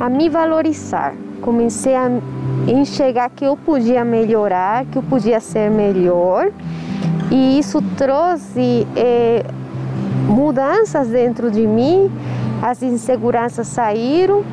a 0.02 0.10
me 0.10 0.28
valorizar, 0.28 1.16
comecei 1.42 1.96
a 1.96 2.10
enxergar 2.68 3.30
que 3.30 3.46
eu 3.46 3.56
podia 3.56 4.04
melhorar, 4.04 4.86
que 4.86 4.98
eu 4.98 5.04
podia 5.04 5.40
ser 5.40 5.70
melhor, 5.72 6.52
e 7.32 7.58
isso 7.58 7.82
trouxe 7.98 8.86
eh, 8.96 9.46
mudanças 10.28 11.08
dentro 11.08 11.50
de 11.50 11.66
mim, 11.66 12.12
as 12.62 12.84
inseguranças 12.84 13.68
saíram 13.68 14.44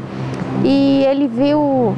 e 0.62 1.05
ele 1.09 1.27
viu 1.27 1.94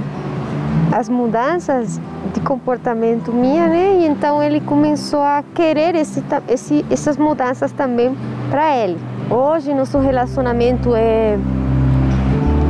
as 0.92 1.08
mudanças 1.08 2.00
de 2.32 2.40
comportamento 2.40 3.32
minha, 3.32 3.68
né? 3.68 4.00
E 4.00 4.06
então 4.06 4.42
ele 4.42 4.60
começou 4.60 5.20
a 5.20 5.42
querer 5.54 5.94
esse, 5.94 6.22
esse, 6.48 6.84
essas 6.90 7.16
mudanças 7.16 7.72
também 7.72 8.16
para 8.50 8.76
ele. 8.76 8.98
Hoje 9.30 9.74
nosso 9.74 9.98
relacionamento 9.98 10.94
é 10.94 11.38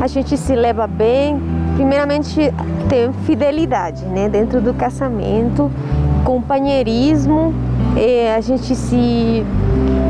a 0.01 0.07
gente 0.07 0.37
se 0.37 0.55
leva 0.55 0.87
bem. 0.87 1.41
Primeiramente 1.75 2.53
tem 2.89 3.13
fidelidade, 3.25 4.05
né? 4.05 4.29
Dentro 4.29 4.61
do 4.61 4.75
casamento, 4.75 5.71
companheirismo. 6.25 7.55
a 8.37 8.41
gente 8.41 8.75
se 8.75 9.45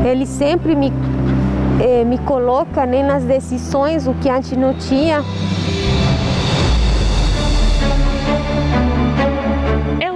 ele 0.05 0.25
sempre 0.25 0.75
me 0.75 0.91
eh, 1.79 2.05
me 2.05 2.17
coloca 2.19 2.85
né, 2.85 3.03
nas 3.03 3.23
decisões 3.23 4.07
o 4.07 4.13
que 4.13 4.29
antes 4.29 4.57
não 4.57 4.73
tinha. 4.73 5.23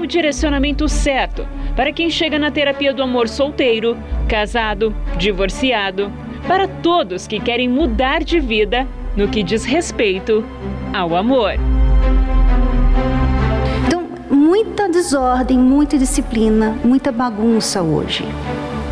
Direcionamento 0.09 0.89
certo 0.89 1.47
para 1.75 1.93
quem 1.93 2.09
chega 2.09 2.37
na 2.37 2.51
terapia 2.51 2.93
do 2.93 3.01
amor 3.01 3.29
solteiro, 3.29 3.97
casado, 4.27 4.93
divorciado, 5.17 6.11
para 6.47 6.67
todos 6.67 7.27
que 7.27 7.39
querem 7.39 7.69
mudar 7.69 8.23
de 8.23 8.39
vida 8.39 8.87
no 9.15 9.27
que 9.27 9.43
diz 9.43 9.63
respeito 9.63 10.43
ao 10.93 11.15
amor. 11.15 11.53
Então, 13.87 14.07
muita 14.29 14.89
desordem, 14.89 15.57
muita 15.57 15.97
disciplina, 15.97 16.77
muita 16.83 17.11
bagunça 17.11 17.81
hoje. 17.81 18.23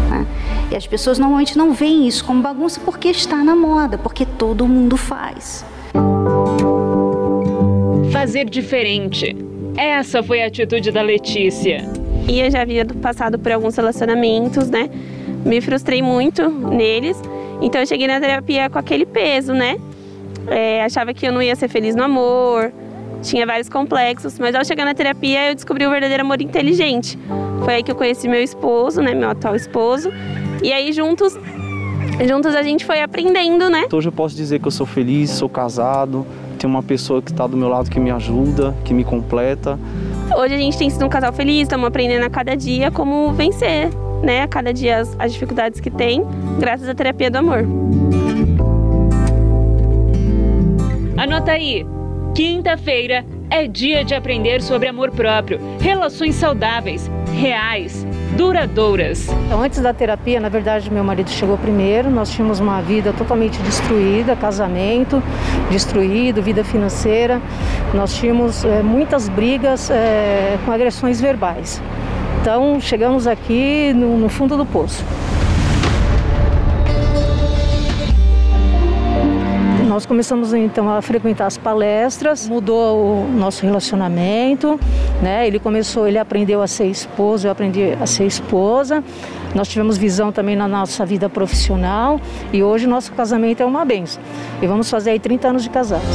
Né? 0.10 0.25
E 0.71 0.75
as 0.75 0.86
pessoas 0.86 1.17
normalmente 1.17 1.58
não 1.58 1.73
veem 1.73 2.08
isso 2.08 2.23
como 2.23 2.41
bagunça 2.41 2.80
porque 2.80 3.10
está 3.10 3.43
na 3.43 3.56
moda, 3.56 3.97
porque 3.97 4.25
todo 4.25 4.67
mundo 4.67 4.95
faz. 4.95 5.65
Fazer 8.12 8.45
diferente. 8.45 9.47
Essa 9.78 10.24
foi 10.24 10.42
a 10.42 10.48
atitude 10.48 10.92
da 10.92 11.04
Letícia. 11.04 11.88
E 12.28 12.40
eu 12.40 12.50
já 12.50 12.63
havia 12.63 12.84
passado 12.84 13.38
por 13.38 13.52
alguns 13.52 13.76
relacionamentos, 13.76 14.70
né? 14.72 14.90
Me 15.46 15.62
frustrei 15.62 16.02
muito 16.02 16.50
neles. 16.50 17.22
Então 17.62 17.82
eu 17.82 17.88
cheguei 17.88 18.08
na 18.08 18.20
terapia 18.20 18.70
com 18.72 18.80
aquele 18.80 19.06
peso, 19.06 19.54
né? 19.54 19.78
É, 20.48 20.84
achava 20.84 21.13
que 21.13 21.28
eu 21.28 21.32
não 21.32 21.42
ia 21.42 21.56
ser 21.56 21.68
feliz 21.68 21.96
no 21.96 22.04
amor, 22.04 22.72
tinha 23.22 23.46
vários 23.46 23.70
complexos, 23.70 24.40
mas 24.40 24.56
ao 24.56 24.66
chegar 24.66 24.86
na 24.86 24.94
terapia 24.94 25.50
eu 25.50 25.56
descobri 25.56 25.86
o 25.86 25.92
verdadeiro 25.92 26.24
amor 26.24 26.42
inteligente. 26.42 27.18
Foi 27.63 27.76
aí 27.76 27.84
que 27.84 27.92
eu 27.92 27.96
conheci 27.96 28.28
meu 28.28 28.42
esposo, 28.42 29.02
né, 29.02 29.13
meu 29.13 29.30
atual 29.30 29.56
esposo, 29.56 30.10
e 30.63 30.72
aí 30.72 30.94
juntos, 30.94 31.38
juntos 32.28 32.56
a 32.56 32.63
gente 32.63 32.86
foi 32.86 33.02
aprendendo, 33.02 33.70
né? 33.70 33.86
Hoje 33.92 34.08
eu 34.08 34.12
posso 34.12 34.36
dizer 34.36 34.60
que 34.60 34.68
eu 34.68 34.72
sou 34.72 34.86
feliz, 34.86 35.32
sou 35.32 35.50
casado, 35.50 36.26
tenho 36.58 36.74
uma 36.74 36.84
pessoa 36.84 37.22
que 37.22 37.32
está 37.32 37.48
do 37.48 37.56
meu 37.56 37.70
lado 37.70 37.89
que 37.89 38.00
me 38.00 38.12
ajuda, 38.12 38.76
que 38.84 38.93
me 38.93 39.04
completa. 39.04 39.80
Hoje 40.36 40.54
a 40.54 40.58
gente 40.58 40.78
tem 40.78 40.89
sido 40.89 41.06
um 41.06 41.10
casal 41.10 41.32
feliz, 41.32 41.63
estamos 41.63 41.88
aprendendo 41.88 42.26
a 42.26 42.30
cada 42.30 42.56
dia 42.56 42.91
como 42.91 43.32
vencer, 43.32 43.89
né, 44.22 44.41
a 44.41 44.48
cada 44.48 44.74
dia 44.74 45.00
as, 45.00 45.15
as 45.20 45.34
dificuldades 45.34 45.80
que 45.80 45.89
tem, 45.89 46.24
graças 46.60 46.89
à 46.89 46.93
terapia 46.93 47.32
do 47.32 47.38
amor. 47.38 47.65
Anota 51.17 51.52
aí. 51.52 51.86
Quinta-feira 52.36 53.26
é 53.50 53.67
dia 53.67 54.04
de 54.04 54.13
aprender 54.13 54.62
sobre 54.62 54.88
amor 54.88 55.10
próprio, 55.12 55.60
relações 55.80 56.36
saudáveis, 56.36 57.10
reais, 57.34 58.06
duradouras. 58.36 59.28
Então, 59.46 59.62
antes 59.62 59.80
da 59.80 59.94
terapia, 59.94 60.40
na 60.40 60.50
verdade, 60.50 60.92
meu 60.92 61.04
marido 61.04 61.30
chegou 61.30 61.58
primeiro. 61.58 62.10
Nós 62.10 62.30
tínhamos 62.30 62.60
uma 62.60 62.82
vida 62.82 63.13
totalmente 63.13 63.58
destruída, 63.60 64.36
casamento 64.36 65.22
destruído, 65.70 66.42
vida 66.42 66.63
financeira. 66.63 67.42
Nós 67.94 68.13
tínhamos 68.16 68.66
é, 68.66 68.82
muitas 68.82 69.30
brigas 69.30 69.90
é, 69.90 70.58
com 70.66 70.72
agressões 70.72 71.22
verbais. 71.22 71.82
Então, 72.42 72.80
chegamos 72.80 73.28
aqui 73.28 73.94
no, 73.94 74.18
no 74.18 74.30
fundo 74.30 74.58
do 74.58 74.66
poço. 74.66 75.04
Nós 79.98 80.06
começamos 80.06 80.54
então 80.54 80.88
a 80.92 81.02
frequentar 81.02 81.48
as 81.48 81.58
palestras, 81.58 82.48
mudou 82.48 83.24
o 83.24 83.28
nosso 83.28 83.66
relacionamento, 83.66 84.80
né? 85.24 85.48
Ele 85.48 85.58
começou, 85.58 86.08
ele 86.08 86.20
aprendeu 86.20 86.62
a 86.62 86.68
ser 86.68 86.86
esposo, 86.86 87.48
eu 87.48 87.52
aprendi 87.52 87.94
a 88.00 88.06
ser 88.06 88.28
esposa. 88.28 89.04
Nós 89.56 89.68
tivemos 89.68 89.98
visão 89.98 90.32
também 90.32 90.56
na 90.56 90.68
nossa 90.68 91.04
vida 91.04 91.28
profissional 91.28 92.22
e 92.54 92.62
hoje 92.62 92.86
nosso 92.86 93.12
casamento 93.14 93.64
é 93.64 93.66
uma 93.66 93.84
benção. 93.84 94.22
E 94.62 94.68
vamos 94.68 94.88
fazer 94.88 95.10
aí 95.10 95.20
30 95.20 95.48
anos 95.48 95.64
de 95.64 95.72
casados. 95.72 96.06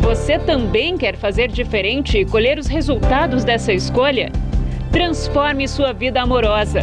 Você 0.00 0.38
também 0.38 0.96
quer 0.96 1.18
fazer 1.18 1.48
diferente 1.48 2.16
e 2.16 2.24
colher 2.24 2.58
os 2.58 2.68
resultados 2.68 3.44
dessa 3.44 3.70
escolha? 3.70 4.32
Transforme 4.90 5.68
sua 5.68 5.92
vida 5.92 6.22
amorosa. 6.22 6.80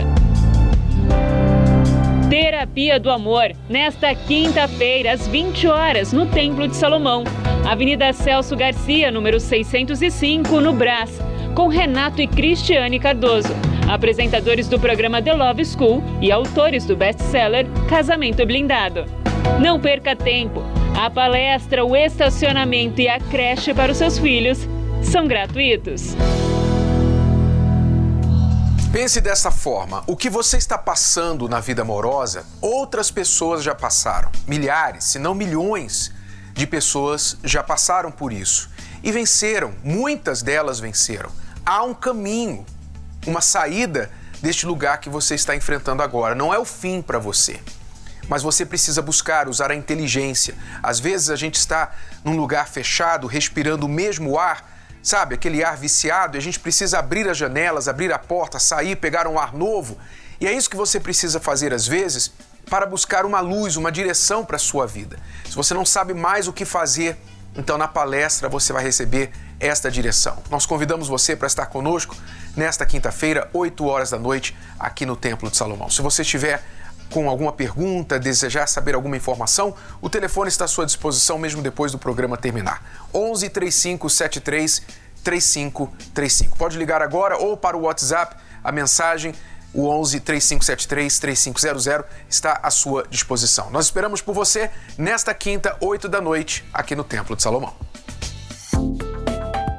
Terapia 2.41 2.97
do 2.97 3.12
Amor, 3.12 3.52
nesta 3.67 4.15
quinta-feira, 4.15 5.12
às 5.12 5.28
20 5.28 5.67
horas, 5.67 6.13
no 6.13 6.25
Templo 6.25 6.69
de 6.69 6.75
Salomão, 6.78 7.25
Avenida 7.67 8.13
Celso 8.13 8.56
Garcia, 8.56 9.12
número 9.12 9.41
605, 9.41 10.62
no 10.62 10.71
Brás, 10.71 11.19
com 11.54 11.67
Renato 11.67 12.21
e 12.21 12.28
Cristiane 12.28 12.97
Cardoso, 12.97 13.54
apresentadores 13.89 14.69
do 14.69 14.80
programa 14.80 15.21
The 15.21 15.34
Love 15.34 15.65
School 15.65 16.02
e 16.21 16.32
autores 16.32 16.86
do 16.86 16.95
best-seller 16.95 17.67
Casamento 17.89 18.45
Blindado. 18.45 19.04
Não 19.60 19.78
perca 19.78 20.15
tempo! 20.15 20.63
A 20.97 21.10
palestra, 21.10 21.84
o 21.84 21.93
estacionamento 21.93 23.02
e 23.02 23.10
a 23.10 23.19
creche 23.19 23.73
para 23.73 23.91
os 23.91 23.97
seus 23.97 24.17
filhos 24.17 24.65
são 25.02 25.28
gratuitos. 25.28 26.15
Pense 28.91 29.21
dessa 29.21 29.52
forma: 29.52 30.04
o 30.08 30.17
que 30.17 30.32
você 30.32 30.58
está 30.58 30.75
passando 30.75 31.47
na 31.47 31.60
vida 31.60 31.84
amorosa, 31.84 32.43
outras 32.60 33.12
pessoas 33.12 33.62
já 33.63 33.75
passaram. 33.75 34.32
Milhares, 34.47 35.04
se 35.04 35.19
não 35.19 35.36
milhões 35.36 36.12
de 36.54 36.65
pessoas 36.65 37.38
já 37.43 37.62
passaram 37.62 38.12
por 38.12 38.34
isso 38.34 38.67
e 39.04 39.12
venceram, 39.12 39.75
muitas 39.84 40.41
delas 40.41 40.80
venceram. 40.80 41.30
Há 41.63 41.84
um 41.84 41.93
caminho, 41.93 42.65
uma 43.28 43.41
saída 43.41 44.10
deste 44.41 44.65
lugar 44.65 44.99
que 44.99 45.08
você 45.08 45.36
está 45.36 45.56
enfrentando 45.56 46.02
agora. 46.02 46.34
Não 46.34 46.52
é 46.52 46.58
o 46.58 46.65
fim 46.65 46.99
para 46.99 47.19
você, 47.19 47.60
mas 48.28 48.41
você 48.41 48.65
precisa 48.65 49.04
buscar, 49.04 49.47
usar 49.47 49.69
a 49.69 49.75
inteligência. 49.75 50.56
Às 50.82 50.99
vezes 50.99 51.30
a 51.30 51.36
gente 51.36 51.56
está 51.56 51.91
num 52.23 52.36
lugar 52.36 52.67
fechado, 52.67 53.28
respirando 53.28 53.86
o 53.86 53.89
mesmo 53.89 54.39
ar 54.39 54.79
sabe, 55.10 55.34
aquele 55.34 55.63
ar 55.63 55.76
viciado, 55.76 56.38
e 56.38 56.39
a 56.39 56.41
gente 56.41 56.60
precisa 56.60 57.00
abrir 57.00 57.28
as 57.28 57.36
janelas, 57.36 57.88
abrir 57.88 58.13
a 58.13 58.19
porta, 58.19 58.60
sair, 58.60 58.95
pegar 58.95 59.28
um 59.28 59.39
ar 59.39 59.54
novo. 59.54 59.98
E 60.39 60.48
é 60.48 60.54
isso 60.54 60.69
que 60.69 60.78
você 60.78 61.00
precisa 61.00 61.39
fazer 61.39 61.74
às 61.74 61.88
vezes 61.88 62.32
para 62.69 62.86
buscar 62.86 63.26
uma 63.26 63.39
luz, 63.39 63.76
uma 63.76 63.91
direção 63.91 64.45
para 64.45 64.58
a 64.58 64.60
sua 64.60 64.86
vida. 64.86 65.17
Se 65.50 65.56
você 65.56 65.74
não 65.74 65.84
sabe 65.84 66.13
mais 66.13 66.48
o 66.48 66.54
que 66.54 66.63
fazer, 66.63 67.17
então 67.56 67.76
na 67.78 67.88
palestra 67.88 68.48
você 68.48 68.72
vai 68.72 68.84
receber 68.84 69.32
esta 69.60 69.89
direção. 69.89 70.38
Nós 70.50 70.67
convidamos 70.67 71.08
você 71.08 71.36
para 71.36 71.48
estar 71.48 71.65
conosco 71.65 72.15
nesta 72.56 72.86
quinta-feira, 72.86 73.50
8 73.52 73.86
horas 73.86 74.12
da 74.12 74.19
noite, 74.19 74.56
aqui 74.80 75.06
no 75.06 75.15
Templo 75.15 75.50
de 75.50 75.58
Salomão. 75.58 75.89
Se 75.89 76.04
você 76.04 76.22
estiver 76.22 76.63
com 77.12 77.30
alguma 77.30 77.52
pergunta, 77.52 78.19
desejar 78.19 78.67
saber 78.67 78.95
alguma 78.95 79.17
informação, 79.17 79.74
o 80.02 80.10
telefone 80.10 80.50
está 80.50 80.65
à 80.65 80.67
sua 80.67 80.86
disposição 80.86 81.38
mesmo 81.38 81.62
depois 81.62 81.91
do 81.91 81.98
programa 81.98 82.38
terminar. 82.38 83.08
11 83.13 83.50
35 83.50 84.10
73 84.10 84.82
3535. 85.24 86.58
Pode 86.58 86.78
ligar 86.78 87.02
agora 87.02 87.38
ou 87.38 87.58
para 87.58 87.76
o 87.76 87.82
WhatsApp, 87.82 88.36
a 88.63 88.72
mensagem 88.72 89.34
o 89.74 89.88
11 89.88 90.19
3573 90.22 91.19
3500 91.19 91.88
está 92.28 92.60
à 92.63 92.72
sua 92.72 93.06
disposição. 93.10 93.69
Nós 93.69 93.86
esperamos 93.86 94.22
por 94.22 94.34
você 94.34 94.69
nesta 94.98 95.34
quinta, 95.34 95.78
8 95.80 96.08
da 96.08 96.19
noite, 96.19 96.65
aqui 96.74 96.95
no 96.95 97.04
Templo 97.04 97.36
de 97.36 97.43
Salomão. 97.43 97.88